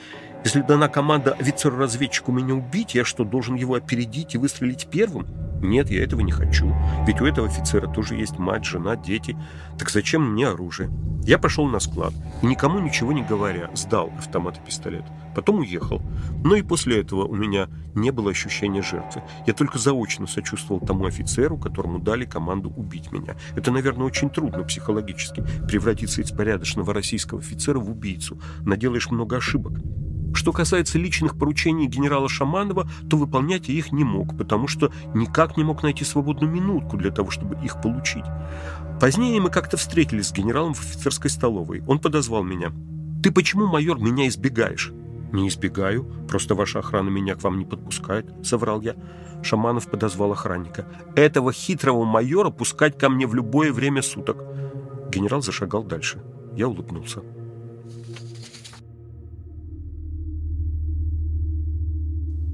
Если 0.44 0.60
дана 0.60 0.86
команда 0.86 1.32
офицеру-разведчику 1.32 2.30
меня 2.30 2.54
убить, 2.54 2.94
я 2.94 3.04
что, 3.04 3.24
должен 3.24 3.56
его 3.56 3.74
опередить 3.74 4.36
и 4.36 4.38
выстрелить 4.38 4.86
первым? 4.88 5.26
Нет, 5.60 5.90
я 5.90 6.04
этого 6.04 6.20
не 6.20 6.30
хочу. 6.30 6.72
Ведь 7.08 7.20
у 7.20 7.26
этого 7.26 7.48
офицера 7.48 7.88
тоже 7.88 8.14
есть 8.14 8.38
мать, 8.38 8.64
жена, 8.64 8.94
дети. 8.94 9.36
Так 9.76 9.90
зачем 9.90 10.30
мне 10.30 10.46
оружие? 10.46 10.92
Я 11.24 11.40
пошел 11.40 11.66
на 11.66 11.80
склад 11.80 12.14
и, 12.40 12.46
никому 12.46 12.78
ничего 12.78 13.12
не 13.12 13.24
говоря, 13.24 13.68
сдал 13.74 14.12
автомат 14.16 14.58
и 14.58 14.60
пистолет. 14.64 15.04
Потом 15.38 15.60
уехал. 15.60 16.02
Но 16.42 16.56
и 16.56 16.62
после 16.62 17.00
этого 17.00 17.24
у 17.24 17.34
меня 17.36 17.68
не 17.94 18.10
было 18.10 18.32
ощущения 18.32 18.82
жертвы. 18.82 19.22
Я 19.46 19.54
только 19.54 19.78
заочно 19.78 20.26
сочувствовал 20.26 20.84
тому 20.84 21.06
офицеру, 21.06 21.56
которому 21.56 22.00
дали 22.00 22.24
команду 22.24 22.72
убить 22.76 23.12
меня. 23.12 23.36
Это, 23.54 23.70
наверное, 23.70 24.04
очень 24.04 24.30
трудно 24.30 24.64
психологически 24.64 25.44
превратиться 25.68 26.22
из 26.22 26.32
порядочного 26.32 26.92
российского 26.92 27.38
офицера 27.38 27.78
в 27.78 27.88
убийцу. 27.88 28.40
Наделаешь 28.62 29.12
много 29.12 29.36
ошибок. 29.36 29.74
Что 30.34 30.52
касается 30.52 30.98
личных 30.98 31.38
поручений 31.38 31.86
генерала 31.86 32.28
Шаманова, 32.28 32.90
то 33.08 33.16
выполнять 33.16 33.68
я 33.68 33.74
их 33.74 33.92
не 33.92 34.02
мог, 34.02 34.36
потому 34.36 34.66
что 34.66 34.90
никак 35.14 35.56
не 35.56 35.62
мог 35.62 35.84
найти 35.84 36.04
свободную 36.04 36.52
минутку 36.52 36.96
для 36.96 37.12
того, 37.12 37.30
чтобы 37.30 37.64
их 37.64 37.80
получить. 37.80 38.24
Позднее 39.00 39.40
мы 39.40 39.50
как-то 39.50 39.76
встретились 39.76 40.26
с 40.26 40.32
генералом 40.32 40.74
в 40.74 40.80
офицерской 40.80 41.30
столовой. 41.30 41.84
Он 41.86 42.00
подозвал 42.00 42.42
меня. 42.42 42.72
«Ты 43.22 43.30
почему, 43.30 43.68
майор, 43.68 44.00
меня 44.00 44.26
избегаешь?» 44.26 44.92
«Не 45.32 45.48
избегаю, 45.48 46.04
просто 46.28 46.54
ваша 46.54 46.78
охрана 46.78 47.10
меня 47.10 47.34
к 47.34 47.42
вам 47.42 47.58
не 47.58 47.64
подпускает»,— 47.64 48.26
соврал 48.42 48.80
я. 48.80 48.96
Шаманов 49.42 49.90
подозвал 49.90 50.32
охранника. 50.32 50.86
«Этого 51.14 51.52
хитрого 51.52 52.04
майора 52.04 52.50
пускать 52.50 52.98
ко 52.98 53.08
мне 53.08 53.26
в 53.26 53.34
любое 53.34 53.72
время 53.72 54.02
суток». 54.02 54.38
Генерал 55.10 55.42
зашагал 55.42 55.84
дальше. 55.84 56.22
Я 56.56 56.68
улыбнулся. 56.68 57.22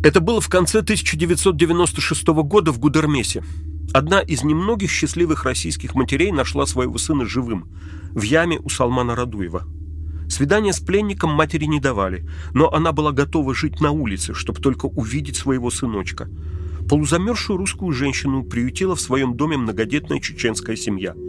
Это 0.04 0.21
было 0.21 0.40
в 0.40 0.49
конце 0.50 0.81
1996 0.81 2.26
года 2.26 2.73
в 2.73 2.78
Гудермесе. 2.78 3.43
Одна 3.95 4.21
из 4.21 4.43
немногих 4.45 4.90
счастливых 4.90 5.45
российских 5.45 5.95
матерей 5.95 6.31
нашла 6.31 6.66
своего 6.66 6.99
сына 6.99 7.25
живым 7.25 7.69
в 8.12 8.23
яме 8.23 8.59
у 8.59 8.69
Салмана 8.69 9.14
Радуева. 9.14 9.66
Свидание 10.28 10.73
с 10.73 10.81
пленником 10.81 11.31
матери 11.31 11.66
не 11.66 11.81
давали, 11.81 12.26
но 12.52 12.73
она 12.73 12.93
была 12.93 13.12
готова 13.12 13.54
жить 13.54 13.81
на 13.81 13.90
улице, 13.90 14.35
чтобы 14.35 14.61
только 14.61 14.87
увидеть 14.87 15.37
своего 15.37 15.71
сыночка. 15.71 16.28
Полузамерзшую 16.88 17.57
русскую 17.57 17.93
женщину 17.93 18.43
приютила 18.45 18.95
в 18.97 19.00
своем 19.00 19.37
доме 19.37 19.57
многодетная 19.57 20.21
чеченская 20.21 20.76
семья– 20.76 21.14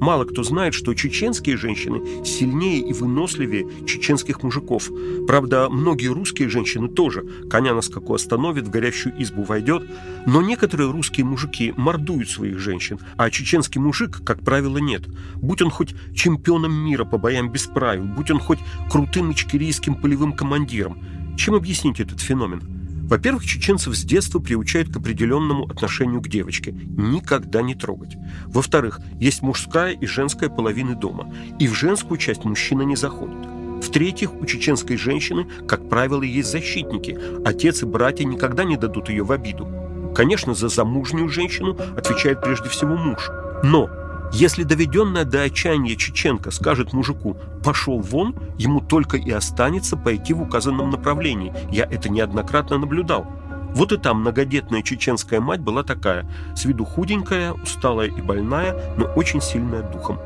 Мало 0.00 0.24
кто 0.24 0.42
знает, 0.42 0.72
что 0.72 0.94
чеченские 0.94 1.58
женщины 1.58 2.24
сильнее 2.24 2.80
и 2.80 2.92
выносливее 2.92 3.66
чеченских 3.86 4.42
мужиков. 4.42 4.90
Правда, 5.26 5.68
многие 5.68 6.08
русские 6.08 6.48
женщины 6.48 6.88
тоже. 6.88 7.22
Коня 7.50 7.74
на 7.74 7.82
скаку 7.82 8.14
остановит, 8.14 8.66
в 8.66 8.70
горящую 8.70 9.14
избу 9.22 9.42
войдет. 9.42 9.84
Но 10.26 10.40
некоторые 10.40 10.90
русские 10.90 11.26
мужики 11.26 11.74
мордуют 11.76 12.30
своих 12.30 12.58
женщин, 12.58 12.98
а 13.16 13.30
чеченский 13.30 13.80
мужик, 13.80 14.22
как 14.24 14.40
правило, 14.40 14.78
нет. 14.78 15.02
Будь 15.36 15.60
он 15.60 15.70
хоть 15.70 15.94
чемпионом 16.14 16.72
мира 16.72 17.04
по 17.04 17.18
боям 17.18 17.52
без 17.52 17.66
правил, 17.66 18.04
будь 18.04 18.30
он 18.30 18.40
хоть 18.40 18.58
крутым 18.90 19.32
ичкерийским 19.32 19.94
полевым 19.94 20.32
командиром. 20.32 20.98
Чем 21.36 21.54
объяснить 21.54 22.00
этот 22.00 22.20
феномен? 22.20 22.79
Во-первых, 23.10 23.44
чеченцев 23.44 23.96
с 23.96 24.04
детства 24.04 24.38
приучают 24.38 24.92
к 24.92 24.96
определенному 24.96 25.64
отношению 25.64 26.20
к 26.20 26.28
девочке. 26.28 26.70
Никогда 26.70 27.60
не 27.60 27.74
трогать. 27.74 28.16
Во-вторых, 28.46 29.00
есть 29.18 29.42
мужская 29.42 29.92
и 29.92 30.06
женская 30.06 30.48
половины 30.48 30.94
дома. 30.94 31.34
И 31.58 31.66
в 31.66 31.74
женскую 31.74 32.18
часть 32.18 32.44
мужчина 32.44 32.82
не 32.82 32.94
заходит. 32.94 33.48
В-третьих, 33.82 34.32
у 34.32 34.46
чеченской 34.46 34.96
женщины, 34.96 35.48
как 35.66 35.88
правило, 35.88 36.22
есть 36.22 36.52
защитники. 36.52 37.18
Отец 37.44 37.82
и 37.82 37.86
братья 37.86 38.24
никогда 38.24 38.62
не 38.62 38.76
дадут 38.76 39.08
ее 39.08 39.24
в 39.24 39.32
обиду. 39.32 39.66
Конечно, 40.14 40.54
за 40.54 40.68
замужнюю 40.68 41.28
женщину 41.28 41.76
отвечает 41.96 42.40
прежде 42.40 42.68
всего 42.68 42.96
муж. 42.96 43.28
Но 43.64 43.90
если 44.32 44.62
доведенная 44.62 45.24
до 45.24 45.42
отчаяния 45.42 45.96
чеченка 45.96 46.50
скажет 46.50 46.92
мужику 46.92 47.36
«пошел 47.64 47.98
вон», 48.00 48.34
ему 48.58 48.80
только 48.80 49.16
и 49.16 49.30
останется 49.30 49.96
пойти 49.96 50.34
в 50.34 50.42
указанном 50.42 50.90
направлении. 50.90 51.52
Я 51.70 51.84
это 51.84 52.08
неоднократно 52.08 52.78
наблюдал. 52.78 53.26
Вот 53.74 53.92
и 53.92 53.96
там 53.96 54.20
многодетная 54.20 54.82
чеченская 54.82 55.40
мать 55.40 55.60
была 55.60 55.82
такая, 55.82 56.28
с 56.56 56.64
виду 56.64 56.84
худенькая, 56.84 57.52
усталая 57.52 58.08
и 58.08 58.20
больная, 58.20 58.94
но 58.96 59.06
очень 59.06 59.40
сильная 59.40 59.82
духом. 59.82 60.18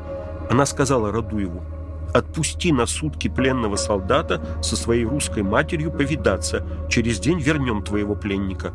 Она 0.49 0.65
сказала 0.65 1.11
Радуеву, 1.11 1.63
«Отпусти 2.13 2.71
на 2.71 2.85
сутки 2.85 3.27
пленного 3.27 3.75
солдата 3.75 4.41
со 4.61 4.75
своей 4.75 5.05
русской 5.05 5.43
матерью 5.43 5.91
повидаться, 5.91 6.65
через 6.89 7.19
день 7.19 7.39
вернем 7.39 7.83
твоего 7.83 8.15
пленника». 8.15 8.71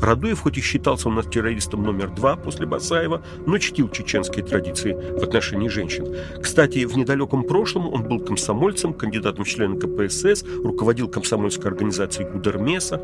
Радуев 0.00 0.40
хоть 0.40 0.58
и 0.58 0.60
считался 0.60 1.08
у 1.08 1.12
нас 1.12 1.26
террористом 1.26 1.82
номер 1.82 2.10
два 2.10 2.36
после 2.36 2.66
Басаева, 2.66 3.22
но 3.46 3.58
чтил 3.58 3.88
чеченские 3.88 4.44
традиции 4.44 4.92
в 4.92 5.22
отношении 5.22 5.68
женщин. 5.68 6.16
Кстати, 6.40 6.84
в 6.84 6.96
недалеком 6.96 7.44
прошлом 7.44 7.92
он 7.92 8.04
был 8.04 8.20
комсомольцем, 8.20 8.94
кандидатом 8.94 9.44
в 9.44 9.48
члены 9.48 9.78
КПСС, 9.78 10.44
руководил 10.62 11.08
комсомольской 11.08 11.70
организацией 11.70 12.28
Гудермеса, 12.28 13.00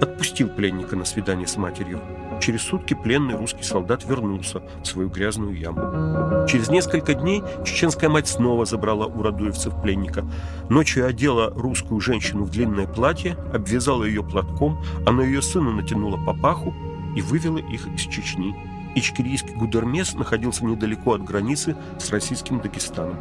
отпустил 0.00 0.48
пленника 0.48 0.96
на 0.96 1.04
свидание 1.04 1.46
с 1.46 1.56
матерью. 1.56 2.00
Через 2.40 2.62
сутки 2.62 2.94
пленный 2.94 3.36
русский 3.36 3.62
солдат 3.62 4.04
вернулся 4.08 4.62
в 4.82 4.86
свою 4.86 5.10
грязную 5.10 5.54
яму. 5.54 6.46
Через 6.48 6.70
несколько 6.70 7.12
дней 7.12 7.42
чеченская 7.64 8.08
мать 8.08 8.28
снова 8.28 8.64
забрала 8.64 9.06
у 9.06 9.22
радуевцев 9.22 9.80
пленника. 9.82 10.24
Ночью 10.70 11.06
одела 11.06 11.50
русскую 11.50 12.00
женщину 12.00 12.44
в 12.44 12.50
длинное 12.50 12.86
платье, 12.86 13.36
обвязала 13.52 14.04
ее 14.04 14.24
платком, 14.24 14.82
а 15.06 15.12
на 15.12 15.20
ее 15.20 15.42
сына 15.42 15.70
натянула 15.70 16.16
папаху 16.16 16.74
и 17.14 17.20
вывела 17.20 17.58
их 17.58 17.86
из 17.88 18.00
Чечни. 18.00 18.56
Ичкерийский 18.94 19.54
гудермес 19.54 20.14
находился 20.14 20.64
недалеко 20.64 21.12
от 21.12 21.22
границы 21.22 21.76
с 21.98 22.10
российским 22.10 22.60
Дагестаном. 22.60 23.16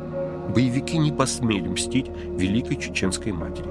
Боевики 0.54 0.98
не 0.98 1.12
посмели 1.12 1.68
мстить 1.68 2.10
великой 2.38 2.78
чеченской 2.78 3.34
матери. 3.34 3.70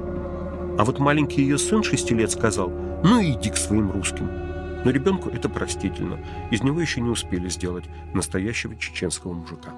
А 0.78 0.84
вот 0.84 0.98
маленький 0.98 1.42
ее 1.42 1.58
сын 1.58 1.82
шести 1.82 2.14
лет 2.14 2.30
сказал 2.30 2.70
«Ну 3.02 3.20
иди 3.20 3.50
к 3.50 3.56
своим 3.56 3.90
русским». 3.90 4.47
Но 4.84 4.90
ребенку 4.90 5.28
это 5.28 5.48
простительно. 5.48 6.18
Из 6.50 6.62
него 6.62 6.80
еще 6.80 7.00
не 7.00 7.10
успели 7.10 7.48
сделать 7.48 7.84
настоящего 8.14 8.76
чеченского 8.76 9.34
мужика. 9.34 9.70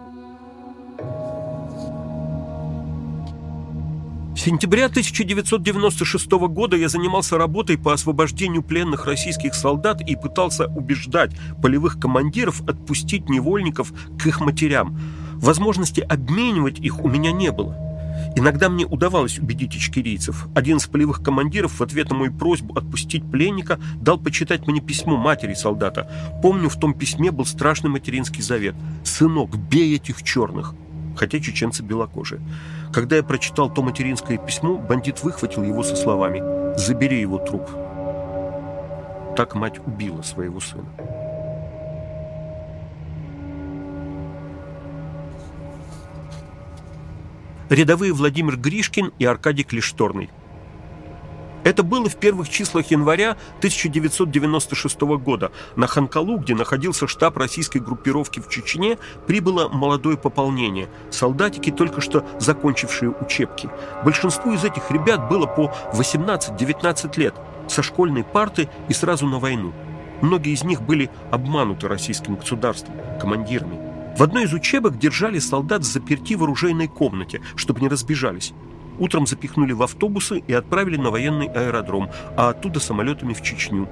Сентября 4.37 4.87
1996 4.87 6.31
года 6.31 6.75
я 6.75 6.89
занимался 6.89 7.37
работой 7.37 7.77
по 7.77 7.93
освобождению 7.93 8.63
пленных 8.63 9.05
российских 9.05 9.55
солдат 9.55 10.01
и 10.01 10.17
пытался 10.17 10.67
убеждать 10.67 11.33
полевых 11.61 12.01
командиров 12.01 12.63
отпустить 12.67 13.29
невольников 13.29 13.93
к 14.19 14.27
их 14.27 14.41
матерям. 14.41 14.99
Возможности 15.35 16.01
обменивать 16.01 16.79
их 16.79 17.05
у 17.05 17.09
меня 17.09 17.33
не 17.33 17.53
было. 17.53 17.90
Иногда 18.37 18.69
мне 18.69 18.87
удавалось 18.87 19.39
убедить 19.39 19.77
ичкерийцев. 19.77 20.47
Один 20.55 20.77
из 20.77 20.87
полевых 20.87 21.23
командиров 21.23 21.81
в 21.81 21.83
ответ 21.83 22.11
на 22.11 22.17
мою 22.17 22.33
просьбу 22.33 22.77
отпустить 22.77 23.29
пленника 23.29 23.81
дал 23.97 24.19
почитать 24.19 24.67
мне 24.67 24.81
письмо 24.81 25.17
матери 25.17 25.55
солдата. 25.55 26.11
Помню, 26.43 26.69
в 26.69 26.79
том 26.79 26.95
письме 26.95 27.31
был 27.33 27.45
страшный 27.45 27.91
материнский 27.91 28.43
завет. 28.43 28.75
«Сынок, 29.05 29.57
бей 29.57 29.97
этих 29.97 30.23
черных!» 30.23 30.75
Хотя 31.17 31.41
чеченцы 31.41 31.83
белокожие. 31.83 32.41
Когда 32.93 33.17
я 33.17 33.23
прочитал 33.23 33.73
то 33.73 33.83
материнское 33.83 34.39
письмо, 34.39 34.77
бандит 34.79 35.23
выхватил 35.23 35.63
его 35.63 35.83
со 35.83 35.97
словами 35.97 36.43
«Забери 36.77 37.21
его 37.21 37.39
труп». 37.39 37.69
Так 39.37 39.55
мать 39.55 39.81
убила 39.85 40.23
своего 40.23 40.61
сына. 40.61 40.87
Рядовые 47.71 48.13
Владимир 48.13 48.57
Гришкин 48.57 49.13
и 49.19 49.25
Аркадий 49.25 49.65
Клишторный. 49.65 50.29
Это 51.63 51.83
было 51.83 52.09
в 52.09 52.17
первых 52.17 52.49
числах 52.49 52.91
января 52.91 53.37
1996 53.59 55.01
года. 55.01 55.53
На 55.77 55.87
Ханкалу, 55.87 56.39
где 56.39 56.55
находился 56.55 57.07
штаб 57.07 57.37
российской 57.37 57.79
группировки 57.79 58.41
в 58.41 58.49
Чечне, 58.49 58.99
прибыло 59.27 59.69
молодое 59.69 60.17
пополнение. 60.17 60.89
Солдатики, 61.11 61.71
только 61.71 62.01
что 62.01 62.27
закончившие 62.39 63.11
учебки. 63.11 63.69
Большинству 64.05 64.53
из 64.53 64.65
этих 64.65 64.91
ребят 64.91 65.29
было 65.29 65.47
по 65.47 65.73
18-19 65.93 67.21
лет, 67.21 67.35
со 67.69 67.83
школьной 67.83 68.25
парты 68.25 68.71
и 68.89 68.95
сразу 68.95 69.27
на 69.27 69.39
войну. 69.39 69.75
Многие 70.23 70.55
из 70.55 70.65
них 70.65 70.81
были 70.81 71.11
обмануты 71.31 71.89
российским 71.89 72.37
государством, 72.37 72.95
командирами. 73.21 73.90
В 74.17 74.23
одной 74.23 74.45
из 74.45 74.53
учебок 74.53 74.99
держали 74.99 75.39
солдат 75.39 75.85
заперти 75.85 76.35
в 76.35 76.43
оружейной 76.43 76.89
комнате, 76.89 77.41
чтобы 77.57 77.81
не 77.81 77.89
разбежались. 77.89 78.53
Утром 78.99 79.27
запихнули 79.27 79.73
в 79.73 79.83
автобусы 79.83 80.43
и 80.47 80.53
отправили 80.53 80.97
на 80.97 81.11
военный 81.11 81.47
аэродром, 81.47 82.11
а 82.37 82.51
оттуда 82.51 82.81
самолетами 82.81 83.33
в 83.33 83.43
Чечню. 83.43 83.89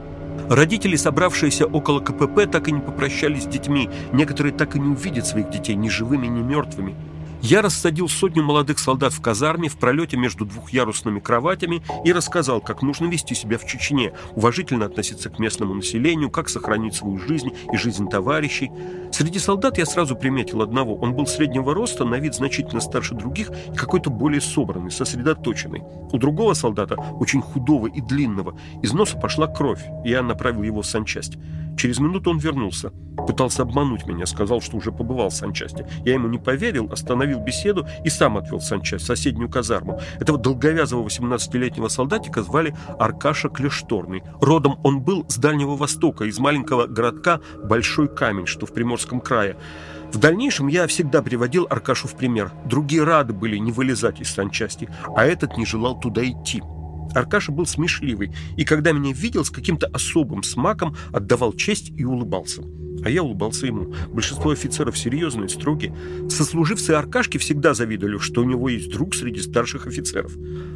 Родители, 0.50 0.96
собравшиеся 0.96 1.66
около 1.66 2.00
КПП, 2.00 2.46
так 2.50 2.68
и 2.68 2.72
не 2.72 2.80
попрощались 2.80 3.44
с 3.44 3.46
детьми. 3.46 3.88
Некоторые 4.12 4.52
так 4.52 4.76
и 4.76 4.80
не 4.80 4.88
увидят 4.88 5.26
своих 5.26 5.50
детей 5.50 5.75
ни 5.75 5.88
живыми, 5.88 6.26
ни 6.26 6.42
мертвыми. 6.42 6.94
Я 7.40 7.62
рассадил 7.62 8.09
сотню 8.09 8.42
молодых 8.42 8.78
солдат 8.80 9.12
в 9.12 9.21
казарме 9.21 9.68
в 9.68 9.76
пролете 9.76 10.16
между 10.16 10.45
двухъярусными 10.45 11.21
кроватями 11.21 11.83
и 12.04 12.12
рассказал, 12.12 12.61
как 12.61 12.83
нужно 12.83 13.07
вести 13.07 13.35
себя 13.35 13.59
в 13.59 13.66
Чечне, 13.66 14.12
уважительно 14.35 14.87
относиться 14.87 15.30
к 15.30 15.38
местному 15.38 15.75
населению, 15.75 16.30
как 16.30 16.49
сохранить 16.49 16.95
свою 16.95 17.18
жизнь 17.18 17.50
и 17.73 17.76
жизнь 17.76 18.09
товарищей. 18.09 18.73
Среди 19.12 19.38
солдат 19.38 19.78
я 19.78 19.87
сразу 19.87 20.16
приметил 20.16 20.62
одного. 20.62 20.97
Он 20.97 21.14
был 21.14 21.26
среднего 21.26 21.75
роста, 21.75 22.04
на 22.04 22.16
вид 22.16 22.35
значительно 22.35 22.80
старше 22.80 23.14
других 23.14 23.50
и 23.73 23.76
какой-то 23.76 24.11
более 24.11 24.40
собранный, 24.40 24.90
сосредоточенный. 24.90 25.83
У 26.12 26.18
другого 26.18 26.54
солдата, 26.54 26.97
очень 26.97 27.40
худого 27.40 27.87
и 27.87 28.00
длинного, 28.00 28.59
из 28.83 28.92
носа 28.92 29.16
пошла 29.16 29.47
кровь, 29.47 29.85
и 30.04 30.11
я 30.11 30.23
направил 30.23 30.64
его 30.64 30.83
в 30.83 30.87
санчасть. 30.87 31.38
Через 31.78 32.00
минуту 32.00 32.30
он 32.30 32.38
вернулся. 32.38 32.90
Пытался 33.26 33.62
обмануть 33.62 34.04
меня, 34.06 34.26
сказал, 34.26 34.61
что 34.61 34.76
уже 34.76 34.90
побывал 34.90 35.30
в 35.30 35.35
санчасти. 35.35 35.87
Я 36.04 36.14
ему 36.14 36.26
не 36.26 36.38
поверил, 36.38 36.90
остановил 36.92 37.38
беседу 37.38 37.87
и 38.04 38.11
сам 38.11 38.37
отвел 38.37 38.61
санчасть, 38.61 39.04
в 39.04 39.06
соседнюю 39.06 39.49
казарму. 39.49 40.00
Этого 40.18 40.38
долговязого 40.38 41.06
18-летнего 41.06 41.87
солдатика 41.87 42.42
звали 42.42 42.75
Аркаша 42.99 43.49
Клешторный. 43.49 44.25
Родом 44.40 44.80
он 44.82 45.02
был 45.02 45.25
с 45.28 45.37
Дальнего 45.37 45.76
Востока, 45.76 46.25
из 46.25 46.38
маленького 46.40 46.87
городка 46.87 47.40
Большой 47.62 48.08
Камень, 48.08 48.47
что 48.47 48.66
в 48.66 48.73
Приморском 48.73 49.20
крае. 49.20 49.56
В 50.12 50.18
дальнейшем 50.18 50.66
я 50.66 50.87
всегда 50.88 51.23
приводил 51.23 51.66
Аркашу 51.70 52.08
в 52.08 52.16
пример. 52.16 52.50
Другие 52.64 53.04
рады 53.04 53.35
были 53.35 53.56
не 53.56 53.70
вылезать 53.70 54.20
из 54.20 54.30
санчасти, 54.30 54.88
а 55.14 55.25
этот 55.25 55.56
не 55.56 55.64
желал 55.64 56.00
туда 56.00 56.25
идти. 56.25 56.62
Аркаша 57.15 57.53
был 57.53 57.67
смешливый, 57.67 58.33
и 58.57 58.65
когда 58.65 58.93
меня 58.93 59.12
видел, 59.12 59.45
с 59.45 59.50
каким-то 59.50 59.87
особым 59.88 60.43
смаком 60.43 60.97
отдавал 61.12 61.53
честь 61.53 61.91
и 61.91 62.05
улыбался. 62.05 62.62
А 63.05 63.11
я 63.11 63.23
улыбался 63.23 63.67
ему. 63.67 63.95
Большинство 64.12 64.50
офицеров 64.50 64.99
серьезные, 64.99 65.49
строгие. 65.49 65.95
Сослуживцы 66.28 66.90
Аркашки 66.93 67.38
всегда 67.38 67.75
завидовали, 67.75 68.19
что 68.19 68.43
у 68.43 68.45
него 68.45 68.69
есть 68.69 68.90
друг 68.90 69.14
среди 69.14 69.40
старших 69.40 69.87
офицеров. 69.87 70.33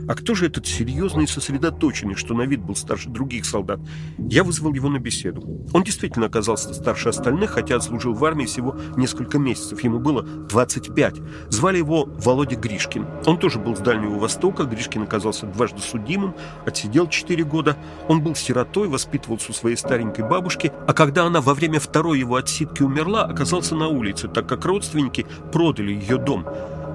А 0.08 0.14
кто 0.14 0.34
же 0.34 0.46
этот 0.46 0.66
серьезный 0.66 1.24
и 1.24 1.26
сосредоточенный, 1.26 2.14
что 2.14 2.34
на 2.34 2.42
вид 2.42 2.60
был 2.60 2.76
старше 2.76 3.08
других 3.08 3.44
солдат? 3.44 3.80
Я 4.18 4.44
вызвал 4.44 4.72
его 4.74 4.88
на 4.88 4.98
беседу. 4.98 5.42
Он 5.72 5.82
действительно 5.82 6.26
оказался 6.26 6.74
старше 6.74 7.08
остальных, 7.08 7.50
хотя 7.50 7.76
отслужил 7.76 8.14
в 8.14 8.24
армии 8.24 8.46
всего 8.46 8.76
несколько 8.96 9.38
месяцев. 9.38 9.82
Ему 9.82 9.98
было 9.98 10.22
25. 10.22 11.14
Звали 11.48 11.78
его 11.78 12.04
Володя 12.04 12.56
Гришкин. 12.56 13.06
Он 13.26 13.38
тоже 13.38 13.58
был 13.58 13.76
с 13.76 13.80
Дальнего 13.80 14.18
Востока. 14.18 14.64
Гришкин 14.64 15.02
оказался 15.02 15.46
дважды 15.46 15.80
судимым, 15.80 16.34
отсидел 16.66 17.08
4 17.08 17.44
года. 17.44 17.76
Он 18.08 18.22
был 18.22 18.34
сиротой, 18.34 18.88
воспитывался 18.88 19.50
у 19.50 19.54
своей 19.54 19.76
старенькой 19.76 20.28
бабушки, 20.28 20.72
а 20.86 20.92
когда 20.92 21.24
она 21.24 21.40
во 21.40 21.54
время 21.54 21.80
второй 21.80 22.11
его 22.14 22.36
отсидки 22.36 22.82
умерла, 22.82 23.24
оказался 23.24 23.74
на 23.74 23.88
улице, 23.88 24.28
так 24.28 24.46
как 24.46 24.64
родственники 24.64 25.26
продали 25.52 25.92
ее 25.92 26.18
дом. 26.18 26.46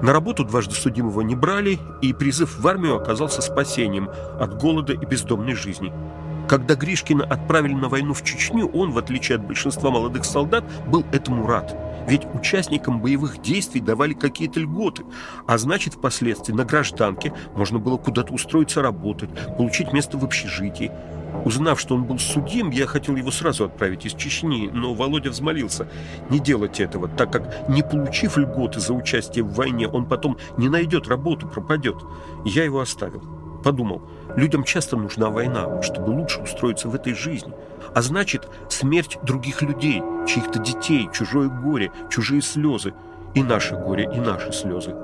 На 0.02 0.12
работу 0.12 0.44
дважды 0.44 0.74
судимого 0.74 1.22
не 1.22 1.34
брали, 1.34 1.78
и 2.02 2.12
призыв 2.12 2.58
в 2.58 2.66
армию 2.66 2.96
оказался 2.96 3.42
спасением 3.42 4.08
от 4.38 4.60
голода 4.60 4.92
и 4.92 5.04
бездомной 5.04 5.54
жизни. 5.54 5.92
Когда 6.48 6.76
Гришкина 6.76 7.24
отправили 7.24 7.74
на 7.74 7.88
войну 7.88 8.14
в 8.14 8.24
Чечню, 8.24 8.68
он, 8.68 8.92
в 8.92 8.98
отличие 8.98 9.36
от 9.36 9.44
большинства 9.44 9.90
молодых 9.90 10.24
солдат, 10.24 10.64
был 10.86 11.04
этому 11.12 11.46
рад. 11.46 11.76
Ведь 12.08 12.22
участникам 12.32 13.02
боевых 13.02 13.42
действий 13.42 13.82
давали 13.82 14.14
какие-то 14.14 14.60
льготы, 14.60 15.04
а 15.46 15.58
значит, 15.58 15.94
впоследствии 15.94 16.54
на 16.54 16.64
гражданке 16.64 17.34
можно 17.54 17.78
было 17.78 17.98
куда-то 17.98 18.32
устроиться 18.32 18.80
работать, 18.80 19.28
получить 19.58 19.92
место 19.92 20.16
в 20.16 20.24
общежитии. 20.24 20.90
Узнав, 21.44 21.80
что 21.80 21.94
он 21.94 22.04
был 22.04 22.18
судим, 22.18 22.70
я 22.70 22.86
хотел 22.86 23.16
его 23.16 23.30
сразу 23.30 23.64
отправить 23.64 24.04
из 24.06 24.14
Чечни, 24.14 24.68
но 24.72 24.94
Володя 24.94 25.30
взмолился 25.30 25.88
не 26.30 26.40
делать 26.40 26.80
этого, 26.80 27.08
так 27.08 27.32
как, 27.32 27.68
не 27.68 27.82
получив 27.82 28.36
льготы 28.36 28.80
за 28.80 28.92
участие 28.92 29.44
в 29.44 29.54
войне, 29.54 29.88
он 29.88 30.06
потом 30.06 30.36
не 30.56 30.68
найдет 30.68 31.08
работу, 31.08 31.46
пропадет. 31.46 31.96
Я 32.44 32.64
его 32.64 32.80
оставил. 32.80 33.22
Подумал, 33.64 34.02
людям 34.36 34.64
часто 34.64 34.96
нужна 34.96 35.30
война, 35.30 35.82
чтобы 35.82 36.10
лучше 36.10 36.40
устроиться 36.40 36.88
в 36.88 36.94
этой 36.94 37.14
жизни. 37.14 37.52
А 37.94 38.02
значит, 38.02 38.48
смерть 38.68 39.18
других 39.22 39.62
людей, 39.62 40.02
чьих-то 40.26 40.58
детей, 40.58 41.08
чужое 41.12 41.48
горе, 41.48 41.90
чужие 42.10 42.42
слезы. 42.42 42.94
И 43.34 43.42
наше 43.42 43.74
горе, 43.74 44.08
и 44.14 44.20
наши 44.20 44.52
слезы. 44.52 44.94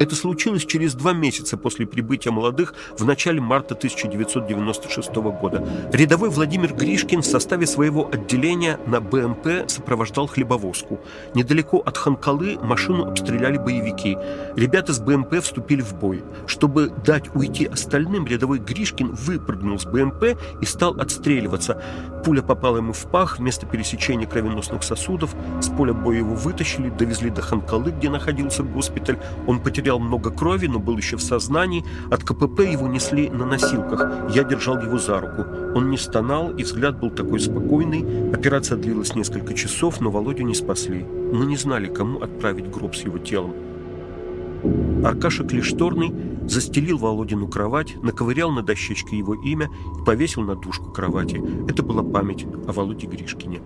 Это 0.00 0.14
случилось 0.14 0.64
через 0.64 0.94
два 0.94 1.12
месяца 1.12 1.56
после 1.56 1.86
прибытия 1.86 2.30
молодых 2.30 2.74
в 2.96 3.04
начале 3.04 3.40
марта 3.40 3.74
1996 3.74 5.14
года. 5.14 5.66
Рядовой 5.92 6.30
Владимир 6.30 6.72
Гришкин 6.72 7.22
в 7.22 7.26
составе 7.26 7.66
своего 7.66 8.08
отделения 8.08 8.78
на 8.86 9.00
БМП 9.00 9.68
сопровождал 9.68 10.28
хлебовозку. 10.28 11.00
Недалеко 11.34 11.78
от 11.78 11.96
Ханкалы 11.96 12.58
машину 12.62 13.06
обстреляли 13.06 13.58
боевики. 13.58 14.16
Ребята 14.54 14.92
с 14.92 15.00
БМП 15.00 15.42
вступили 15.42 15.80
в 15.80 15.94
бой. 15.94 16.22
Чтобы 16.46 16.92
дать 17.04 17.34
уйти 17.34 17.66
остальным, 17.66 18.26
рядовой 18.26 18.60
Гришкин 18.60 19.12
выпрыгнул 19.12 19.80
с 19.80 19.84
БМП 19.84 20.38
и 20.60 20.64
стал 20.64 21.00
отстреливаться. 21.00 21.82
Пуля 22.24 22.42
попала 22.42 22.76
ему 22.76 22.92
в 22.92 23.10
пах, 23.10 23.38
вместо 23.38 23.66
пересечения 23.66 24.26
кровеносных 24.26 24.84
сосудов. 24.84 25.34
С 25.60 25.68
поля 25.68 25.92
боя 25.92 26.18
его 26.18 26.34
вытащили, 26.34 26.88
довезли 26.90 27.30
до 27.30 27.42
Ханкалы, 27.42 27.90
где 27.90 28.10
находился 28.10 28.62
госпиталь. 28.62 29.18
Он 29.46 29.60
потерял 29.60 29.87
потерял 29.88 29.98
много 30.00 30.30
крови, 30.30 30.66
но 30.66 30.78
был 30.78 30.98
еще 30.98 31.16
в 31.16 31.22
сознании. 31.22 31.84
От 32.10 32.22
КПП 32.22 32.60
его 32.60 32.86
несли 32.88 33.30
на 33.30 33.46
носилках. 33.46 34.34
Я 34.34 34.44
держал 34.44 34.78
его 34.82 34.98
за 34.98 35.18
руку. 35.20 35.44
Он 35.74 35.90
не 35.90 35.96
стонал, 35.96 36.50
и 36.50 36.62
взгляд 36.62 37.00
был 37.00 37.10
такой 37.10 37.40
спокойный. 37.40 38.32
Операция 38.34 38.76
длилась 38.76 39.14
несколько 39.14 39.54
часов, 39.54 40.00
но 40.00 40.10
Володю 40.10 40.44
не 40.44 40.54
спасли. 40.54 41.06
Мы 41.32 41.46
не 41.46 41.56
знали, 41.56 41.86
кому 41.86 42.20
отправить 42.20 42.70
гроб 42.70 42.94
с 42.94 43.04
его 43.04 43.18
телом. 43.18 43.54
Аркаша 45.04 45.44
Клешторный 45.44 46.12
застелил 46.46 46.98
Володину 46.98 47.48
кровать, 47.48 47.96
наковырял 48.02 48.50
на 48.50 48.62
дощечке 48.62 49.16
его 49.16 49.34
имя 49.34 49.70
и 50.00 50.04
повесил 50.04 50.42
на 50.42 50.54
дужку 50.54 50.90
кровати. 50.90 51.40
Это 51.68 51.82
была 51.82 52.02
память 52.02 52.44
о 52.66 52.72
Володе 52.72 53.06
Гришкине. 53.06 53.60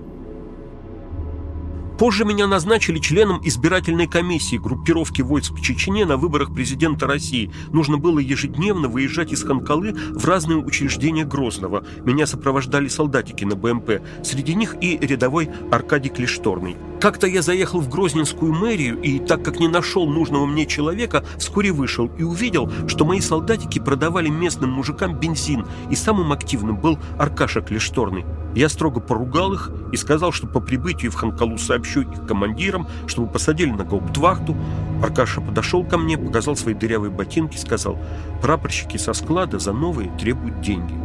Позже 1.99 2.25
меня 2.25 2.47
назначили 2.47 2.99
членом 2.99 3.41
избирательной 3.45 4.07
комиссии 4.07 4.57
группировки 4.57 5.23
войск 5.23 5.53
в 5.53 5.61
Чечне 5.61 6.05
на 6.05 6.17
выборах 6.17 6.53
президента 6.53 7.07
России. 7.07 7.53
Нужно 7.73 7.99
было 7.99 8.19
ежедневно 8.19 8.89
выезжать 8.89 9.33
из 9.33 9.45
Ханкалы 9.45 9.93
в 9.93 10.25
разные 10.25 10.59
учреждения 10.59 11.25
Грозного. 11.25 11.85
Меня 12.05 12.27
сопровождали 12.27 12.89
солдатики 12.89 13.45
на 13.45 13.57
БМП. 13.57 14.03
Среди 14.25 14.55
них 14.55 14.77
и 14.81 14.99
рядовой 14.99 15.51
Аркадий 15.71 16.11
Клешторный. 16.11 16.77
Как-то 17.03 17.27
я 17.27 17.43
заехал 17.43 17.81
в 17.81 17.89
Грозненскую 17.89 18.53
мэрию, 18.53 18.97
и 19.03 19.19
так 19.19 19.45
как 19.45 19.59
не 19.59 19.67
нашел 19.67 20.07
нужного 20.09 20.47
мне 20.47 20.67
человека, 20.67 21.25
вскоре 21.37 21.73
вышел 21.73 22.09
и 22.17 22.23
увидел, 22.23 22.71
что 22.87 23.05
мои 23.05 23.19
солдатики 23.19 23.81
продавали 23.81 24.29
местным 24.29 24.71
мужикам 24.71 25.19
бензин, 25.19 25.67
и 25.91 25.97
самым 25.97 26.31
активным 26.31 26.77
был 26.77 27.01
Аркаша 27.19 27.61
Клешторный. 27.61 28.25
Я 28.55 28.69
строго 28.69 29.01
поругал 29.01 29.53
их 29.53 29.73
и 29.91 29.97
сказал, 29.97 30.31
что 30.31 30.47
по 30.47 30.61
прибытию 30.61 31.11
в 31.11 31.17
Ханкалу 31.17 31.59
сообщу 31.59 32.03
их 32.03 32.25
командирам, 32.29 32.87
чтобы 33.09 33.27
посадили 33.27 33.73
на 33.73 33.83
гауптвахту. 33.83 34.57
Аркаша 35.03 35.41
подошел 35.41 35.83
ко 35.83 35.99
мне, 35.99 36.17
показал 36.17 36.55
свои 36.55 36.75
дырявые 36.75 37.11
ботинки, 37.11 37.57
сказал, 37.57 37.99
прапорщики 38.41 38.97
со 38.97 39.13
склада 39.13 39.59
за 39.59 39.73
новые 39.73 40.09
требуют 40.21 40.61
деньги. 40.61 41.02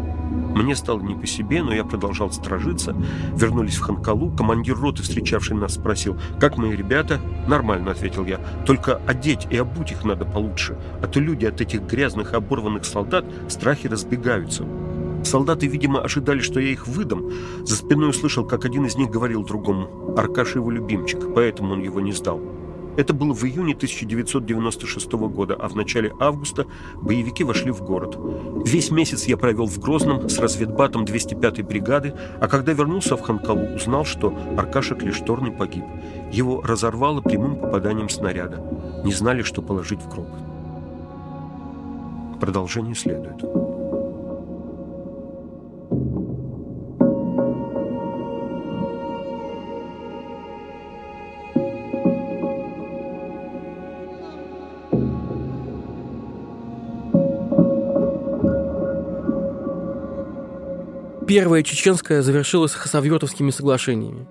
Мне 0.56 0.76
стало 0.76 1.02
не 1.02 1.16
по 1.16 1.28
себе, 1.28 1.64
но 1.64 1.74
я 1.74 1.84
продолжал 1.84 2.32
стражиться. 2.32 2.96
Вернулись 3.36 3.78
в 3.78 3.82
Ханкалу. 3.82 4.32
Командир 4.32 4.76
роты, 4.78 5.04
встречавший 5.04 5.56
нас, 5.56 5.76
спросил, 5.76 6.18
как 6.40 6.58
мои 6.58 6.76
ребята? 6.76 7.20
Нормально, 7.48 7.92
ответил 7.92 8.26
я. 8.26 8.40
Только 8.66 8.96
одеть 9.08 9.48
и 9.50 9.58
обуть 9.58 9.92
их 9.92 10.04
надо 10.04 10.26
получше. 10.26 10.78
А 11.02 11.08
то 11.08 11.20
люди 11.20 11.46
от 11.46 11.62
этих 11.62 11.84
грязных 11.84 12.34
оборванных 12.34 12.86
солдат 12.86 13.26
в 13.48 13.52
страхе 13.52 13.88
разбегаются. 13.90 14.66
Солдаты, 15.24 15.68
видимо, 15.68 16.02
ожидали, 16.02 16.40
что 16.40 16.60
я 16.60 16.70
их 16.70 16.88
выдам. 16.88 17.32
За 17.64 17.76
спиной 17.76 18.10
услышал, 18.10 18.46
как 18.46 18.66
один 18.66 18.86
из 18.86 18.96
них 18.96 19.10
говорил 19.10 19.44
другому. 19.44 20.16
Аркаша 20.18 20.60
его 20.60 20.72
любимчик, 20.72 21.20
поэтому 21.34 21.74
он 21.74 21.82
его 21.82 22.00
не 22.00 22.14
сдал. 22.14 22.42
Это 22.98 23.14
было 23.14 23.32
в 23.32 23.44
июне 23.46 23.74
1996 23.74 25.12
года, 25.12 25.54
а 25.54 25.70
в 25.70 25.76
начале 25.76 26.12
августа 26.20 26.66
боевики 26.96 27.44
вошли 27.44 27.70
в 27.70 27.84
город. 27.84 28.18
Весь 28.66 28.90
месяц 28.90 29.26
я 29.26 29.38
провел 29.38 29.68
в 29.68 29.80
Грозном 29.80 30.28
с 30.28 30.40
разведбатом 30.40 31.06
205-й 31.06 31.62
бригады, 31.62 32.16
а 32.42 32.48
когда 32.48 32.74
вернулся 32.74 33.16
в 33.16 33.22
Ханкалу, 33.22 33.76
узнал, 33.76 34.04
что 34.04 34.36
Аркаша 34.58 34.96
Клешторный 34.96 35.52
погиб. 35.52 35.86
Его 36.32 36.62
разорвало 36.62 37.22
прямым 37.22 37.58
попаданием 37.58 38.10
снаряда. 38.10 38.64
Не 39.06 39.14
знали, 39.14 39.44
что 39.44 39.62
положить 39.62 40.02
в 40.02 40.10
гроб. 40.10 40.28
Продолжение 42.40 42.96
следует. 42.96 43.77
Первая 61.38 61.62
чеченская 61.62 62.24
завершилась 62.24 62.72
Хасавьотовскими 62.72 63.52
соглашениями. 63.52 64.28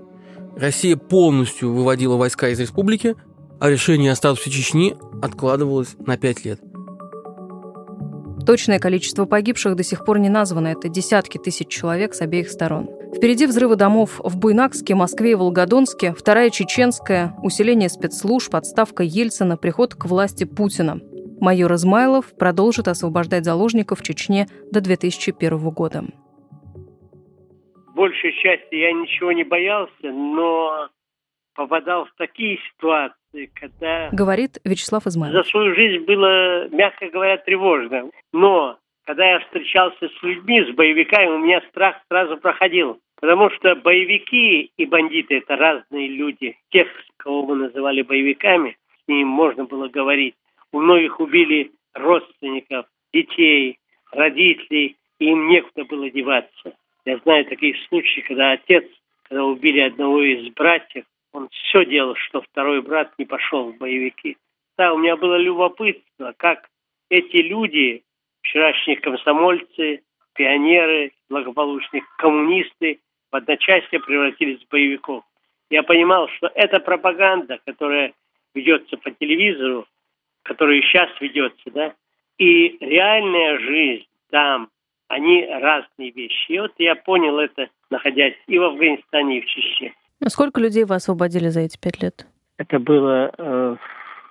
Россия 0.57 0.97
полностью 0.97 1.73
выводила 1.73 2.17
войска 2.17 2.49
из 2.49 2.59
республики, 2.59 3.15
а 3.61 3.71
решение 3.71 4.11
о 4.11 4.17
статусе 4.17 4.51
Чечни 4.51 4.97
откладывалось 5.23 5.95
на 6.05 6.17
пять 6.17 6.45
лет. 6.45 6.59
Точное 8.45 8.81
количество 8.81 9.25
погибших 9.25 9.77
до 9.77 9.85
сих 9.85 10.05
пор 10.05 10.19
не 10.19 10.29
названо. 10.29 10.67
Это 10.67 10.89
десятки 10.89 11.39
тысяч 11.39 11.69
человек 11.69 12.13
с 12.13 12.23
обеих 12.23 12.51
сторон. 12.51 12.91
Впереди 13.15 13.47
взрывы 13.47 13.77
домов 13.77 14.21
в 14.25 14.37
Буйнакске, 14.37 14.97
Москве 14.97 15.31
и 15.31 15.35
Волгодонске, 15.37 16.13
вторая 16.13 16.51
чеченская, 16.51 17.37
усиление 17.41 17.89
спецслужб, 17.89 18.53
отставка 18.53 19.05
Ельцина, 19.05 19.57
приход 19.57 19.95
к 19.95 20.07
власти 20.07 20.43
Путина. 20.43 20.99
Майор 21.39 21.73
Измайлов 21.73 22.37
продолжит 22.37 22.89
освобождать 22.89 23.45
заложников 23.45 24.01
в 24.01 24.03
Чечне 24.03 24.49
до 24.73 24.81
2001 24.81 25.71
года. 25.71 26.05
Большей 27.97 28.35
части 28.35 28.75
я 28.75 28.93
ничего 28.93 29.33
не 29.33 29.43
боялся, 29.43 29.91
но 30.03 30.91
попадал 31.55 32.05
в 32.05 32.13
такие 32.19 32.59
ситуации, 32.69 33.51
когда... 33.55 34.11
Говорит 34.13 34.59
Вячеслав 34.65 35.07
Измайлов. 35.07 35.47
За 35.47 35.51
свою 35.51 35.75
жизнь 35.75 36.05
было, 36.05 36.69
мягко 36.69 37.09
говоря, 37.09 37.39
тревожно. 37.39 38.11
Но 38.35 38.77
когда 39.07 39.25
я 39.25 39.41
встречался 39.41 40.11
с 40.11 40.23
людьми, 40.23 40.63
с 40.63 40.75
боевиками, 40.75 41.31
у 41.31 41.39
меня 41.39 41.63
страх 41.71 41.97
сразу 42.11 42.37
проходил. 42.37 43.01
Потому 43.19 43.49
что 43.49 43.75
боевики 43.77 44.71
и 44.77 44.85
бандиты– 44.85 45.37
это 45.39 45.57
разные 45.57 46.09
люди. 46.09 46.55
Тех, 46.69 46.89
кого 47.17 47.47
мы 47.47 47.57
называли 47.57 48.03
боевиками, 48.03 48.77
с 49.05 49.09
ними 49.09 49.25
можно 49.25 49.65
было 49.65 49.89
говорить. 49.89 50.35
У 50.71 50.81
многих 50.81 51.19
убили 51.19 51.73
родственников, 51.95 52.85
детей, 53.15 53.79
родителей, 54.13 54.99
и 55.19 55.31
им 55.31 55.49
некуда 55.49 55.87
было 55.87 56.11
деваться. 56.11 56.75
Я 57.07 57.19
знаю 57.19 57.45
такие 57.47 57.75
случаи, 57.89 58.21
когда 58.21 58.53
отец, 58.53 58.85
когда 59.23 59.45
убили 59.45 59.81
одного 59.81 60.23
из 60.23 60.53
братьев, 60.53 61.05
он 61.33 61.49
все 61.51 61.85
делал, 61.87 62.17
что 62.17 62.43
второй 62.43 62.83
брат 62.83 63.13
не 63.17 63.25
пошел 63.25 63.71
в 63.71 63.79
боевики. 63.79 64.37
Да, 64.77 64.93
у 64.93 64.99
меня 64.99 65.17
было 65.17 65.37
любопытство, 65.37 66.35
как 66.37 66.69
эти 67.09 67.37
люди, 67.37 68.03
вчерашние 68.43 68.97
комсомольцы, 68.97 70.03
пионеры, 70.35 71.13
благополучные 71.31 72.03
коммунисты, 72.19 72.99
в 73.31 73.37
одночасье 73.37 74.01
превратились 74.01 74.63
в 74.65 74.69
боевиков. 74.69 75.23
Я 75.71 75.85
понимал, 75.85 76.29
что 76.37 76.51
эта 76.55 76.81
пропаганда, 76.81 77.61
которая 77.65 78.15
ведется 78.53 78.97
по 78.97 79.13
телевизору, 79.13 79.87
которая 80.43 80.81
сейчас 80.83 81.09
ведется, 81.21 81.71
да, 81.71 81.95
и 82.39 82.77
реальная 82.81 83.59
жизнь 83.61 84.07
там, 84.31 84.71
они 85.09 85.47
разные 85.47 86.11
вещи. 86.11 86.53
И 86.53 86.59
вот 86.59 86.73
я 86.79 86.95
понял 86.97 87.39
это, 87.39 87.69
находясь 87.91 88.35
и 88.47 88.59
в 88.59 88.63
Афганистане, 88.63 89.39
и 89.39 89.41
в 89.43 89.47
Чечне. 89.47 89.95
А 90.25 90.31
сколько 90.31 90.61
людей 90.61 90.85
вы 90.85 90.95
освободили 90.95 91.49
за 91.49 91.61
эти 91.61 91.79
пять 91.79 92.03
лет? 92.03 92.27
Это 92.59 92.79
было 92.79 93.31
э, 93.37 93.77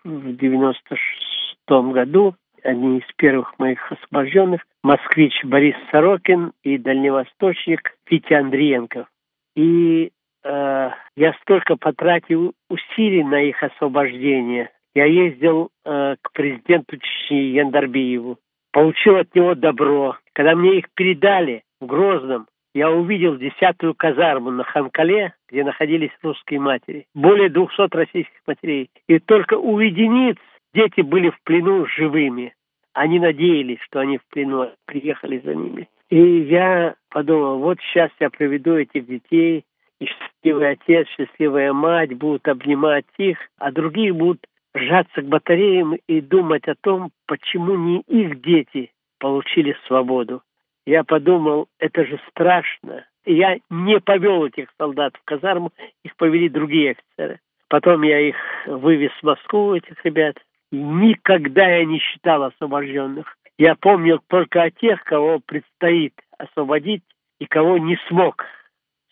в 0.03 0.27
96-м 0.29 1.91
году. 1.91 2.35
Одни 2.63 2.97
из 2.97 3.13
первых 3.17 3.57
моих 3.59 3.91
освобожденных. 3.91 4.61
Москвич 4.83 5.33
Борис 5.43 5.75
Сорокин 5.91 6.53
и 6.63 6.77
дальневосточник 6.77 7.95
Витя 8.09 8.33
Андриенков. 8.33 9.07
И 9.55 10.11
э, 10.43 10.89
я 11.15 11.33
столько 11.41 11.75
потратил 11.75 12.53
усилий 12.69 13.23
на 13.23 13.41
их 13.41 13.61
освобождение. 13.61 14.71
Я 14.95 15.05
ездил 15.05 15.69
э, 15.83 16.15
к 16.21 16.31
президенту 16.31 16.97
Чечни 16.97 17.51
Яндарбиеву, 17.57 18.39
получил 18.75 19.15
от 19.15 19.33
него 19.33 19.55
добро. 19.55 20.17
Когда 20.33 20.53
мне 20.53 20.79
их 20.79 20.87
передали 20.95 21.63
в 21.79 21.85
Грозном, 21.85 22.45
я 22.73 22.91
увидел 22.91 23.37
десятую 23.37 23.93
казарму 23.95 24.51
на 24.51 24.65
Ханкале, 24.65 25.33
где 25.49 25.63
находились 25.63 26.11
русские 26.21 26.59
матери. 26.59 27.07
Более 27.15 27.47
двухсот 27.47 27.95
российских 27.95 28.37
матерей. 28.45 28.89
И 29.07 29.19
только 29.19 29.53
у 29.53 29.79
единиц 29.79 30.35
дети 30.73 30.99
были 30.99 31.29
в 31.29 31.39
плену 31.45 31.85
живыми. 31.85 32.53
Они 32.91 33.17
надеялись, 33.17 33.79
что 33.79 34.01
они 34.01 34.17
в 34.17 34.25
плену, 34.29 34.69
приехали 34.85 35.37
за 35.39 35.55
ними. 35.55 35.87
И 36.09 36.19
я 36.19 36.95
подумал, 37.09 37.59
вот 37.59 37.77
сейчас 37.79 38.11
я 38.19 38.29
приведу 38.29 38.75
этих 38.75 39.07
детей, 39.07 39.63
и 40.01 40.05
счастливый 40.05 40.71
отец, 40.71 41.07
счастливая 41.17 41.71
мать 41.71 42.13
будут 42.13 42.45
обнимать 42.49 43.05
их, 43.17 43.37
а 43.57 43.71
другие 43.71 44.11
будут 44.11 44.45
сжаться 44.75 45.21
к 45.21 45.25
батареям 45.25 45.95
и 46.07 46.21
думать 46.21 46.67
о 46.67 46.75
том, 46.75 47.11
почему 47.25 47.75
не 47.75 48.01
их 48.01 48.41
дети 48.41 48.91
получили 49.17 49.75
свободу 49.87 50.43
я 50.85 51.03
подумал, 51.03 51.67
это 51.79 52.05
же 52.05 52.19
страшно. 52.29 53.05
Я 53.25 53.57
не 53.69 53.99
повел 53.99 54.45
этих 54.45 54.69
солдат 54.77 55.15
в 55.15 55.25
казарму, 55.25 55.71
их 56.03 56.15
повели 56.15 56.47
другие 56.47 56.91
офицеры. 56.91 57.39
Потом 57.67 58.03
я 58.03 58.19
их 58.19 58.35
вывез 58.67 59.11
в 59.19 59.23
Москву, 59.23 59.73
этих 59.73 60.03
ребят. 60.05 60.37
Никогда 60.71 61.67
я 61.67 61.85
не 61.85 61.99
считал 61.99 62.43
освобожденных. 62.43 63.35
Я 63.57 63.75
помнил 63.75 64.19
только 64.27 64.61
о 64.61 64.71
тех, 64.71 65.03
кого 65.03 65.39
предстоит 65.39 66.13
освободить 66.37 67.03
и 67.39 67.45
кого 67.45 67.77
не 67.77 67.97
смог 68.07 68.45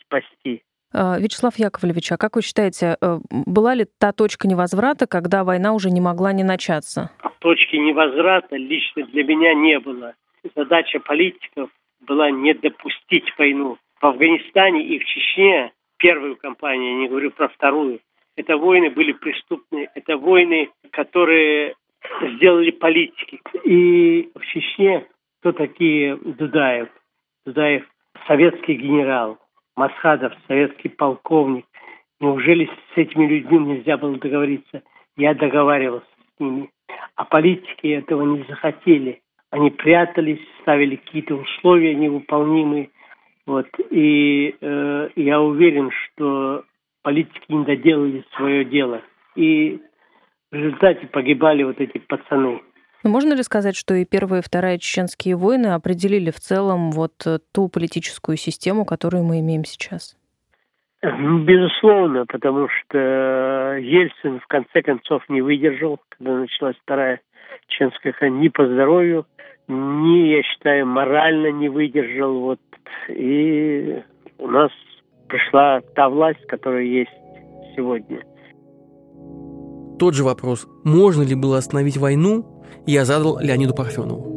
спасти. 0.02 0.62
А, 0.94 1.18
Вячеслав 1.20 1.58
Яковлевич, 1.58 2.12
а 2.12 2.18
как 2.18 2.36
вы 2.36 2.42
считаете, 2.42 2.98
э, 3.02 3.20
была 3.30 3.76
ли 3.76 3.86
та 4.00 4.12
точка 4.12 4.48
невозврата, 4.48 5.08
когда 5.08 5.44
война 5.44 5.74
уже 5.74 5.90
не 5.90 6.02
могла 6.02 6.34
не 6.34 6.44
начаться? 6.44 7.10
Точки 7.40 7.76
невозврата 7.76 8.56
лично 8.56 9.04
для 9.06 9.24
меня 9.24 9.54
не 9.54 9.80
было 9.80 10.14
задача 10.56 11.00
политиков 11.00 11.70
была 12.02 12.30
не 12.32 12.54
допустить 12.54 13.26
войну. 13.38 13.78
В 14.02 14.06
Афганистане 14.06 14.84
и 14.86 15.00
в 15.00 15.06
Чечне, 15.06 15.72
первую 15.98 16.36
кампанию, 16.36 16.92
я 16.92 16.98
не 16.98 17.08
говорю 17.08 17.32
про 17.32 17.48
вторую, 17.48 18.00
это 18.36 18.58
войны 18.58 18.90
были 18.90 19.14
преступные, 19.14 19.90
это 19.96 20.18
войны, 20.18 20.70
которые 20.92 21.76
сделали 22.36 22.72
политики. 22.72 23.40
И 23.64 24.30
в 24.36 24.46
Чечне 24.48 25.08
кто 25.40 25.52
такие 25.54 26.16
Дудаев? 26.18 26.90
Дудаев 27.46 27.86
советский 28.28 28.76
генерал, 28.76 29.38
Масхадов 29.76 30.34
советский 30.48 30.90
полковник. 30.90 31.66
Неужели 32.20 32.70
с 32.94 32.98
этими 32.98 33.28
людьми 33.28 33.60
нельзя 33.60 33.98
было 33.98 34.18
договориться? 34.18 34.84
Я 35.18 35.34
договаривался 35.34 36.06
с 36.38 36.40
ними. 36.40 36.70
А 37.16 37.26
политики 37.26 37.88
этого 37.88 38.24
не 38.24 38.44
захотели. 38.44 39.22
Они 39.52 39.70
прятались, 39.70 40.40
ставили 40.62 40.96
какие-то 40.96 41.36
условия 41.36 41.94
невыполнимые. 41.96 42.90
Вот. 43.46 43.68
И 43.90 44.56
э, 44.60 45.10
я 45.16 45.42
уверен, 45.42 45.92
что 45.92 46.64
политики 47.04 47.46
не 47.50 47.66
доделали 47.66 48.24
свое 48.36 48.66
дело. 48.66 49.02
И 49.36 49.80
в 50.52 50.56
результате 50.56 51.08
погибали 51.08 51.64
вот 51.64 51.80
эти 51.80 51.98
пацаны. 51.98 52.62
Но 53.04 53.10
ну, 53.10 53.16
можно 53.16 53.34
ли 53.34 53.44
сказать, 53.44 53.76
что 53.76 53.94
и 53.96 54.06
первая 54.06 54.40
и 54.40 54.44
вторая 54.44 54.78
чеченские 54.78 55.36
войны 55.36 55.68
определили 55.68 56.32
в 56.32 56.40
целом 56.40 56.92
вот 56.92 57.12
э, 57.26 57.40
ту 57.54 57.68
политическую 57.68 58.38
систему, 58.38 58.86
которую 58.86 59.26
мы 59.26 59.42
имеем 59.42 59.66
сейчас? 59.66 60.16
Безусловно, 61.02 62.26
потому 62.26 62.70
что 62.70 63.78
Ельцин 63.78 64.40
в 64.40 64.48
конце 64.48 64.82
концов 64.82 65.22
не 65.28 65.42
выдержал, 65.42 66.00
когда 66.10 66.38
началась 66.38 66.78
вторая 66.82 67.20
чеченская 67.68 68.14
война, 68.14 68.40
ни 68.40 68.48
по 68.48 68.66
здоровью, 68.66 69.26
ни, 69.68 70.30
я 70.30 70.44
считаю, 70.44 70.86
морально 70.86 71.52
не 71.52 71.68
выдержал. 71.68 72.40
Вот. 72.40 72.62
И 73.10 74.02
у 74.38 74.48
нас 74.48 74.72
пришла 75.28 75.82
та 75.94 76.08
власть, 76.08 76.46
которая 76.48 76.84
есть 76.84 77.12
сегодня. 77.76 78.24
Тот 80.04 80.16
же 80.16 80.26
вопрос, 80.26 80.68
можно 80.84 81.22
ли 81.22 81.34
было 81.34 81.58
остановить 81.58 81.96
войну, 81.96 82.62
я 82.86 83.06
задал 83.06 83.40
Леониду 83.40 83.74
Парфенову. 83.74 84.28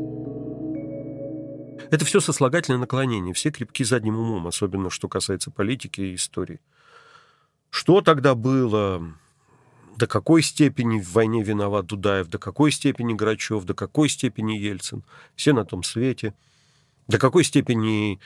Это 1.91 2.05
все 2.05 2.21
сослагательное 2.21 2.79
наклонение, 2.79 3.35
все 3.35 3.51
крепки 3.51 3.83
задним 3.83 4.17
умом, 4.17 4.47
особенно 4.47 4.91
что 4.91 5.09
касается 5.09 5.51
политики 5.51 6.01
и 6.03 6.15
истории. 6.15 6.61
Что 7.71 8.01
тогда 8.01 8.37
было? 8.37 9.13
до 9.97 10.07
какой 10.07 10.43
степени 10.43 11.01
в 11.01 11.13
войне 11.13 11.43
виноват 11.43 11.87
Дудаев, 11.87 12.29
до 12.29 12.39
какой 12.39 12.71
степени 12.71 13.15
Грачев, 13.15 13.65
до 13.65 13.75
какой 13.75 14.09
степени 14.09 14.53
Ельцин. 14.53 15.03
Все 15.35 15.53
на 15.53 15.65
том 15.65 15.83
свете. 15.83 16.33
До 17.09 17.19
какой 17.19 17.43
степени 17.43 18.21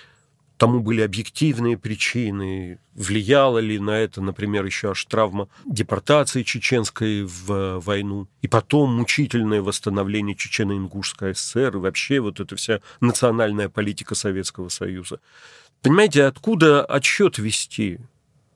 тому 0.61 0.81
были 0.81 1.01
объективные 1.01 1.79
причины, 1.79 2.81
влияла 2.95 3.61
ли 3.61 3.79
на 3.79 3.93
это, 3.93 4.21
например, 4.21 4.67
еще 4.67 4.91
аж 4.91 5.03
травма 5.07 5.49
депортации 5.65 6.43
чеченской 6.43 7.23
в 7.23 7.81
войну, 7.81 8.29
и 8.43 8.47
потом 8.47 8.95
мучительное 8.95 9.63
восстановление 9.63 10.37
Чечено-Ингушской 10.37 11.35
ССР, 11.35 11.77
и 11.77 11.79
вообще 11.79 12.21
вот 12.21 12.41
эта 12.41 12.57
вся 12.57 12.81
национальная 13.01 13.71
политика 13.71 14.15
Советского 14.15 14.69
Союза. 14.69 15.21
Понимаете, 15.81 16.25
откуда 16.25 16.85
отсчет 16.85 17.39
вести? 17.39 17.99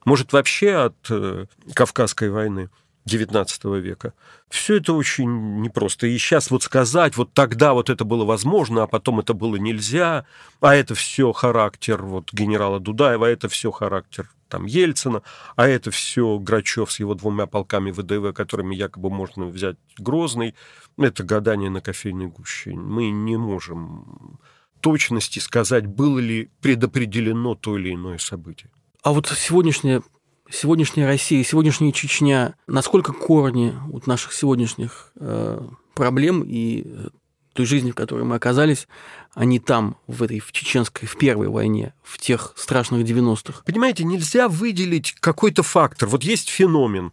Может, 0.04 0.34
вообще 0.34 0.74
от 0.74 0.96
э, 1.08 1.46
Кавказской 1.72 2.28
войны? 2.28 2.68
XIX 3.08 3.80
века. 3.80 4.14
Все 4.48 4.76
это 4.76 4.92
очень 4.94 5.60
непросто. 5.60 6.06
И 6.06 6.16
сейчас 6.16 6.50
вот 6.50 6.62
сказать, 6.62 7.16
вот 7.16 7.32
тогда 7.32 7.74
вот 7.74 7.90
это 7.90 8.04
было 8.04 8.24
возможно, 8.24 8.82
а 8.82 8.86
потом 8.86 9.20
это 9.20 9.34
было 9.34 9.56
нельзя, 9.56 10.24
а 10.60 10.74
это 10.74 10.94
все 10.94 11.32
характер 11.32 12.02
вот 12.02 12.32
генерала 12.32 12.80
Дудаева, 12.80 13.26
а 13.26 13.30
это 13.30 13.48
все 13.48 13.70
характер 13.70 14.30
там 14.48 14.66
Ельцина, 14.66 15.22
а 15.56 15.66
это 15.66 15.90
все 15.90 16.38
Грачев 16.38 16.92
с 16.92 17.00
его 17.00 17.14
двумя 17.14 17.46
полками 17.46 17.90
ВДВ, 17.90 18.32
которыми 18.34 18.74
якобы 18.74 19.10
можно 19.10 19.46
взять 19.46 19.76
Грозный, 19.98 20.54
это 20.96 21.24
гадание 21.24 21.70
на 21.70 21.80
кофейной 21.80 22.28
гуще. 22.28 22.70
Мы 22.70 23.10
не 23.10 23.36
можем 23.36 24.38
точности 24.80 25.38
сказать, 25.38 25.86
было 25.86 26.18
ли 26.18 26.50
предопределено 26.60 27.54
то 27.54 27.76
или 27.78 27.94
иное 27.94 28.18
событие. 28.18 28.70
А 29.02 29.12
вот 29.12 29.26
сегодняшняя, 29.26 30.02
сегодняшняя 30.50 31.06
Россия, 31.06 31.42
сегодняшняя 31.44 31.92
Чечня, 31.92 32.56
насколько 32.66 33.12
корни 33.12 33.74
вот 33.88 34.06
наших 34.06 34.32
сегодняшних 34.32 35.12
э, 35.16 35.60
проблем 35.94 36.42
и 36.42 36.82
э, 36.84 37.08
той 37.54 37.66
жизни, 37.66 37.92
в 37.92 37.94
которой 37.94 38.24
мы 38.24 38.36
оказались, 38.36 38.88
они 39.32 39.58
там, 39.58 39.96
в 40.06 40.22
этой, 40.22 40.40
в 40.40 40.52
чеченской, 40.52 41.08
в 41.08 41.16
первой 41.16 41.48
войне, 41.48 41.94
в 42.02 42.18
тех 42.18 42.52
страшных 42.56 43.06
90-х. 43.06 43.62
Понимаете, 43.64 44.04
нельзя 44.04 44.48
выделить 44.48 45.12
какой-то 45.20 45.62
фактор. 45.62 46.08
Вот 46.08 46.24
есть 46.24 46.50
феномен 46.50 47.12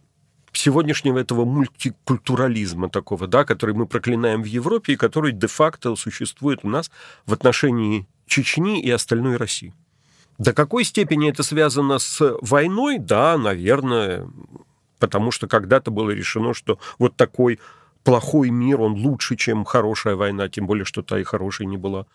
сегодняшнего 0.53 1.19
этого 1.19 1.45
мультикультурализма 1.45 2.89
такого, 2.89 3.27
да, 3.27 3.45
который 3.45 3.75
мы 3.75 3.85
проклинаем 3.85 4.41
в 4.41 4.45
Европе 4.45 4.93
и 4.93 4.97
который 4.97 5.31
де-факто 5.31 5.95
существует 5.95 6.59
у 6.63 6.69
нас 6.69 6.91
в 7.25 7.33
отношении 7.33 8.07
Чечни 8.27 8.81
и 8.81 8.89
остальной 8.89 9.37
России. 9.37 9.73
До 10.37 10.53
какой 10.53 10.83
степени 10.83 11.29
это 11.29 11.43
связано 11.43 11.99
с 11.99 12.37
войной? 12.41 12.97
Да, 12.97 13.37
наверное, 13.37 14.27
потому 14.99 15.31
что 15.31 15.47
когда-то 15.47 15.91
было 15.91 16.11
решено, 16.11 16.53
что 16.53 16.79
вот 16.97 17.15
такой 17.15 17.59
плохой 18.03 18.49
мир, 18.49 18.81
он 18.81 18.93
лучше, 18.93 19.35
чем 19.35 19.65
хорошая 19.65 20.15
война, 20.15 20.49
тем 20.49 20.65
более, 20.65 20.85
что 20.85 21.01
та 21.03 21.19
и 21.19 21.23
хорошей 21.23 21.65
не 21.65 21.77
была. 21.77 22.05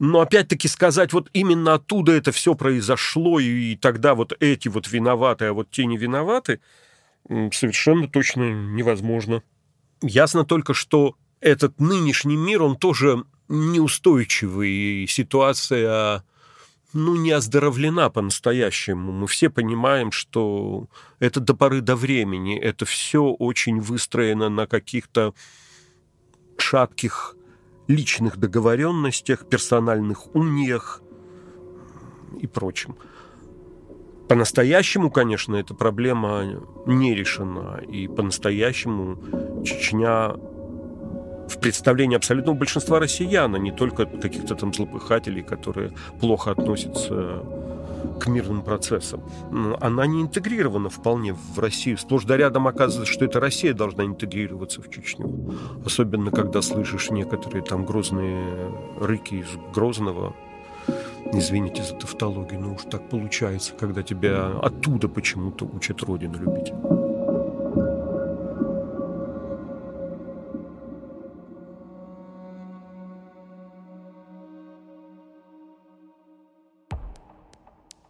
Но 0.00 0.20
опять-таки 0.20 0.66
сказать, 0.66 1.12
вот 1.12 1.30
именно 1.32 1.74
оттуда 1.74 2.12
это 2.12 2.32
все 2.32 2.54
произошло, 2.54 3.38
и 3.38 3.76
тогда 3.76 4.14
вот 4.14 4.32
эти 4.40 4.68
вот 4.68 4.88
виноваты, 4.88 5.46
а 5.46 5.52
вот 5.52 5.70
те 5.70 5.86
не 5.86 5.96
виноваты, 5.96 6.60
совершенно 7.28 8.08
точно 8.08 8.52
невозможно. 8.52 9.42
Ясно 10.02 10.44
только, 10.44 10.74
что 10.74 11.16
этот 11.40 11.78
нынешний 11.78 12.36
мир, 12.36 12.62
он 12.62 12.76
тоже 12.76 13.24
неустойчивый, 13.48 14.70
и 14.70 15.06
ситуация 15.06 16.24
ну, 16.94 17.16
не 17.16 17.32
оздоровлена 17.32 18.08
по-настоящему. 18.08 19.12
Мы 19.12 19.26
все 19.26 19.50
понимаем, 19.50 20.12
что 20.12 20.86
это 21.18 21.40
до 21.40 21.54
поры 21.54 21.80
до 21.80 21.96
времени, 21.96 22.58
это 22.58 22.84
все 22.84 23.24
очень 23.24 23.80
выстроено 23.80 24.48
на 24.48 24.66
каких-то 24.66 25.34
шатких 26.56 27.36
личных 27.88 28.36
договоренностях, 28.38 29.48
персональных 29.48 30.34
униях 30.34 31.02
и 32.40 32.46
прочем. 32.46 32.96
По-настоящему, 34.28 35.10
конечно, 35.10 35.56
эта 35.56 35.74
проблема 35.74 36.62
не 36.86 37.14
решена, 37.14 37.82
и 37.86 38.08
по-настоящему 38.08 39.18
Чечня 39.64 40.36
в 41.48 41.58
представлении 41.58 42.16
абсолютного 42.16 42.56
большинства 42.56 42.98
россиян, 42.98 43.54
а 43.54 43.58
не 43.58 43.72
только 43.72 44.06
каких-то 44.06 44.54
там 44.54 44.72
злопыхателей, 44.72 45.42
которые 45.42 45.92
плохо 46.20 46.50
относятся 46.50 47.42
к 48.20 48.26
мирным 48.26 48.62
процессам. 48.62 49.22
Она 49.80 50.06
не 50.06 50.22
интегрирована 50.22 50.88
вполне 50.90 51.34
в 51.34 51.58
Россию. 51.58 51.98
Сплошь 51.98 52.24
да 52.24 52.36
рядом 52.36 52.66
оказывается, 52.66 53.12
что 53.12 53.24
это 53.24 53.40
Россия 53.40 53.74
должна 53.74 54.04
интегрироваться 54.04 54.82
в 54.82 54.90
Чечню. 54.90 55.54
Особенно, 55.84 56.30
когда 56.30 56.62
слышишь 56.62 57.10
некоторые 57.10 57.62
там 57.62 57.84
грозные 57.84 58.70
рыки 59.00 59.36
из 59.36 59.48
Грозного, 59.74 60.34
извините 61.32 61.82
за 61.82 61.94
тавтологию, 61.94 62.60
но 62.60 62.74
уж 62.74 62.82
так 62.90 63.08
получается, 63.08 63.72
когда 63.78 64.02
тебя 64.02 64.52
оттуда 64.62 65.08
почему-то 65.08 65.64
учат 65.64 66.02
Родину 66.02 66.38
любить. 66.38 66.72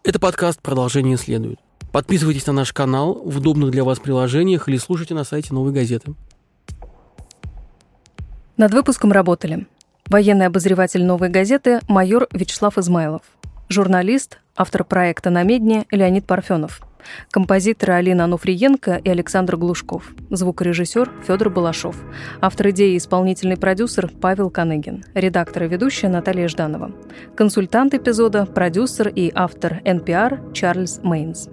Это 0.04 0.20
подкаст 0.20 0.60
«Продолжение 0.60 1.16
следует». 1.16 1.58
Подписывайтесь 1.90 2.46
на 2.46 2.52
наш 2.52 2.74
канал 2.74 3.14
в 3.24 3.38
удобных 3.38 3.70
для 3.70 3.84
вас 3.84 3.98
приложениях 3.98 4.68
или 4.68 4.76
слушайте 4.76 5.14
на 5.14 5.24
сайте 5.24 5.54
«Новой 5.54 5.72
газеты». 5.72 6.12
Над 8.58 8.74
выпуском 8.74 9.12
работали 9.12 9.66
военный 10.10 10.44
обозреватель 10.44 11.02
«Новой 11.02 11.30
газеты» 11.30 11.80
майор 11.88 12.28
Вячеслав 12.32 12.76
Измайлов, 12.76 13.22
журналист, 13.70 14.40
автор 14.54 14.84
проекта 14.84 15.30
«На 15.30 15.42
медне» 15.42 15.86
Леонид 15.90 16.26
Парфенов, 16.26 16.82
композиторы 17.30 17.94
Алина 17.94 18.24
Ануфриенко 18.24 18.96
и 18.96 19.08
Александр 19.08 19.56
Глушков, 19.56 20.12
звукорежиссер 20.30 21.10
Федор 21.26 21.50
Балашов, 21.50 21.96
автор 22.40 22.70
идеи 22.70 22.94
и 22.94 22.98
исполнительный 22.98 23.56
продюсер 23.56 24.08
Павел 24.20 24.50
Каныгин, 24.50 25.04
редактор 25.14 25.64
и 25.64 25.68
ведущая 25.68 26.08
Наталья 26.08 26.48
Жданова, 26.48 26.92
консультант 27.36 27.94
эпизода, 27.94 28.46
продюсер 28.46 29.08
и 29.08 29.30
автор 29.34 29.80
NPR 29.84 30.52
Чарльз 30.52 31.00
Мейнс. 31.02 31.48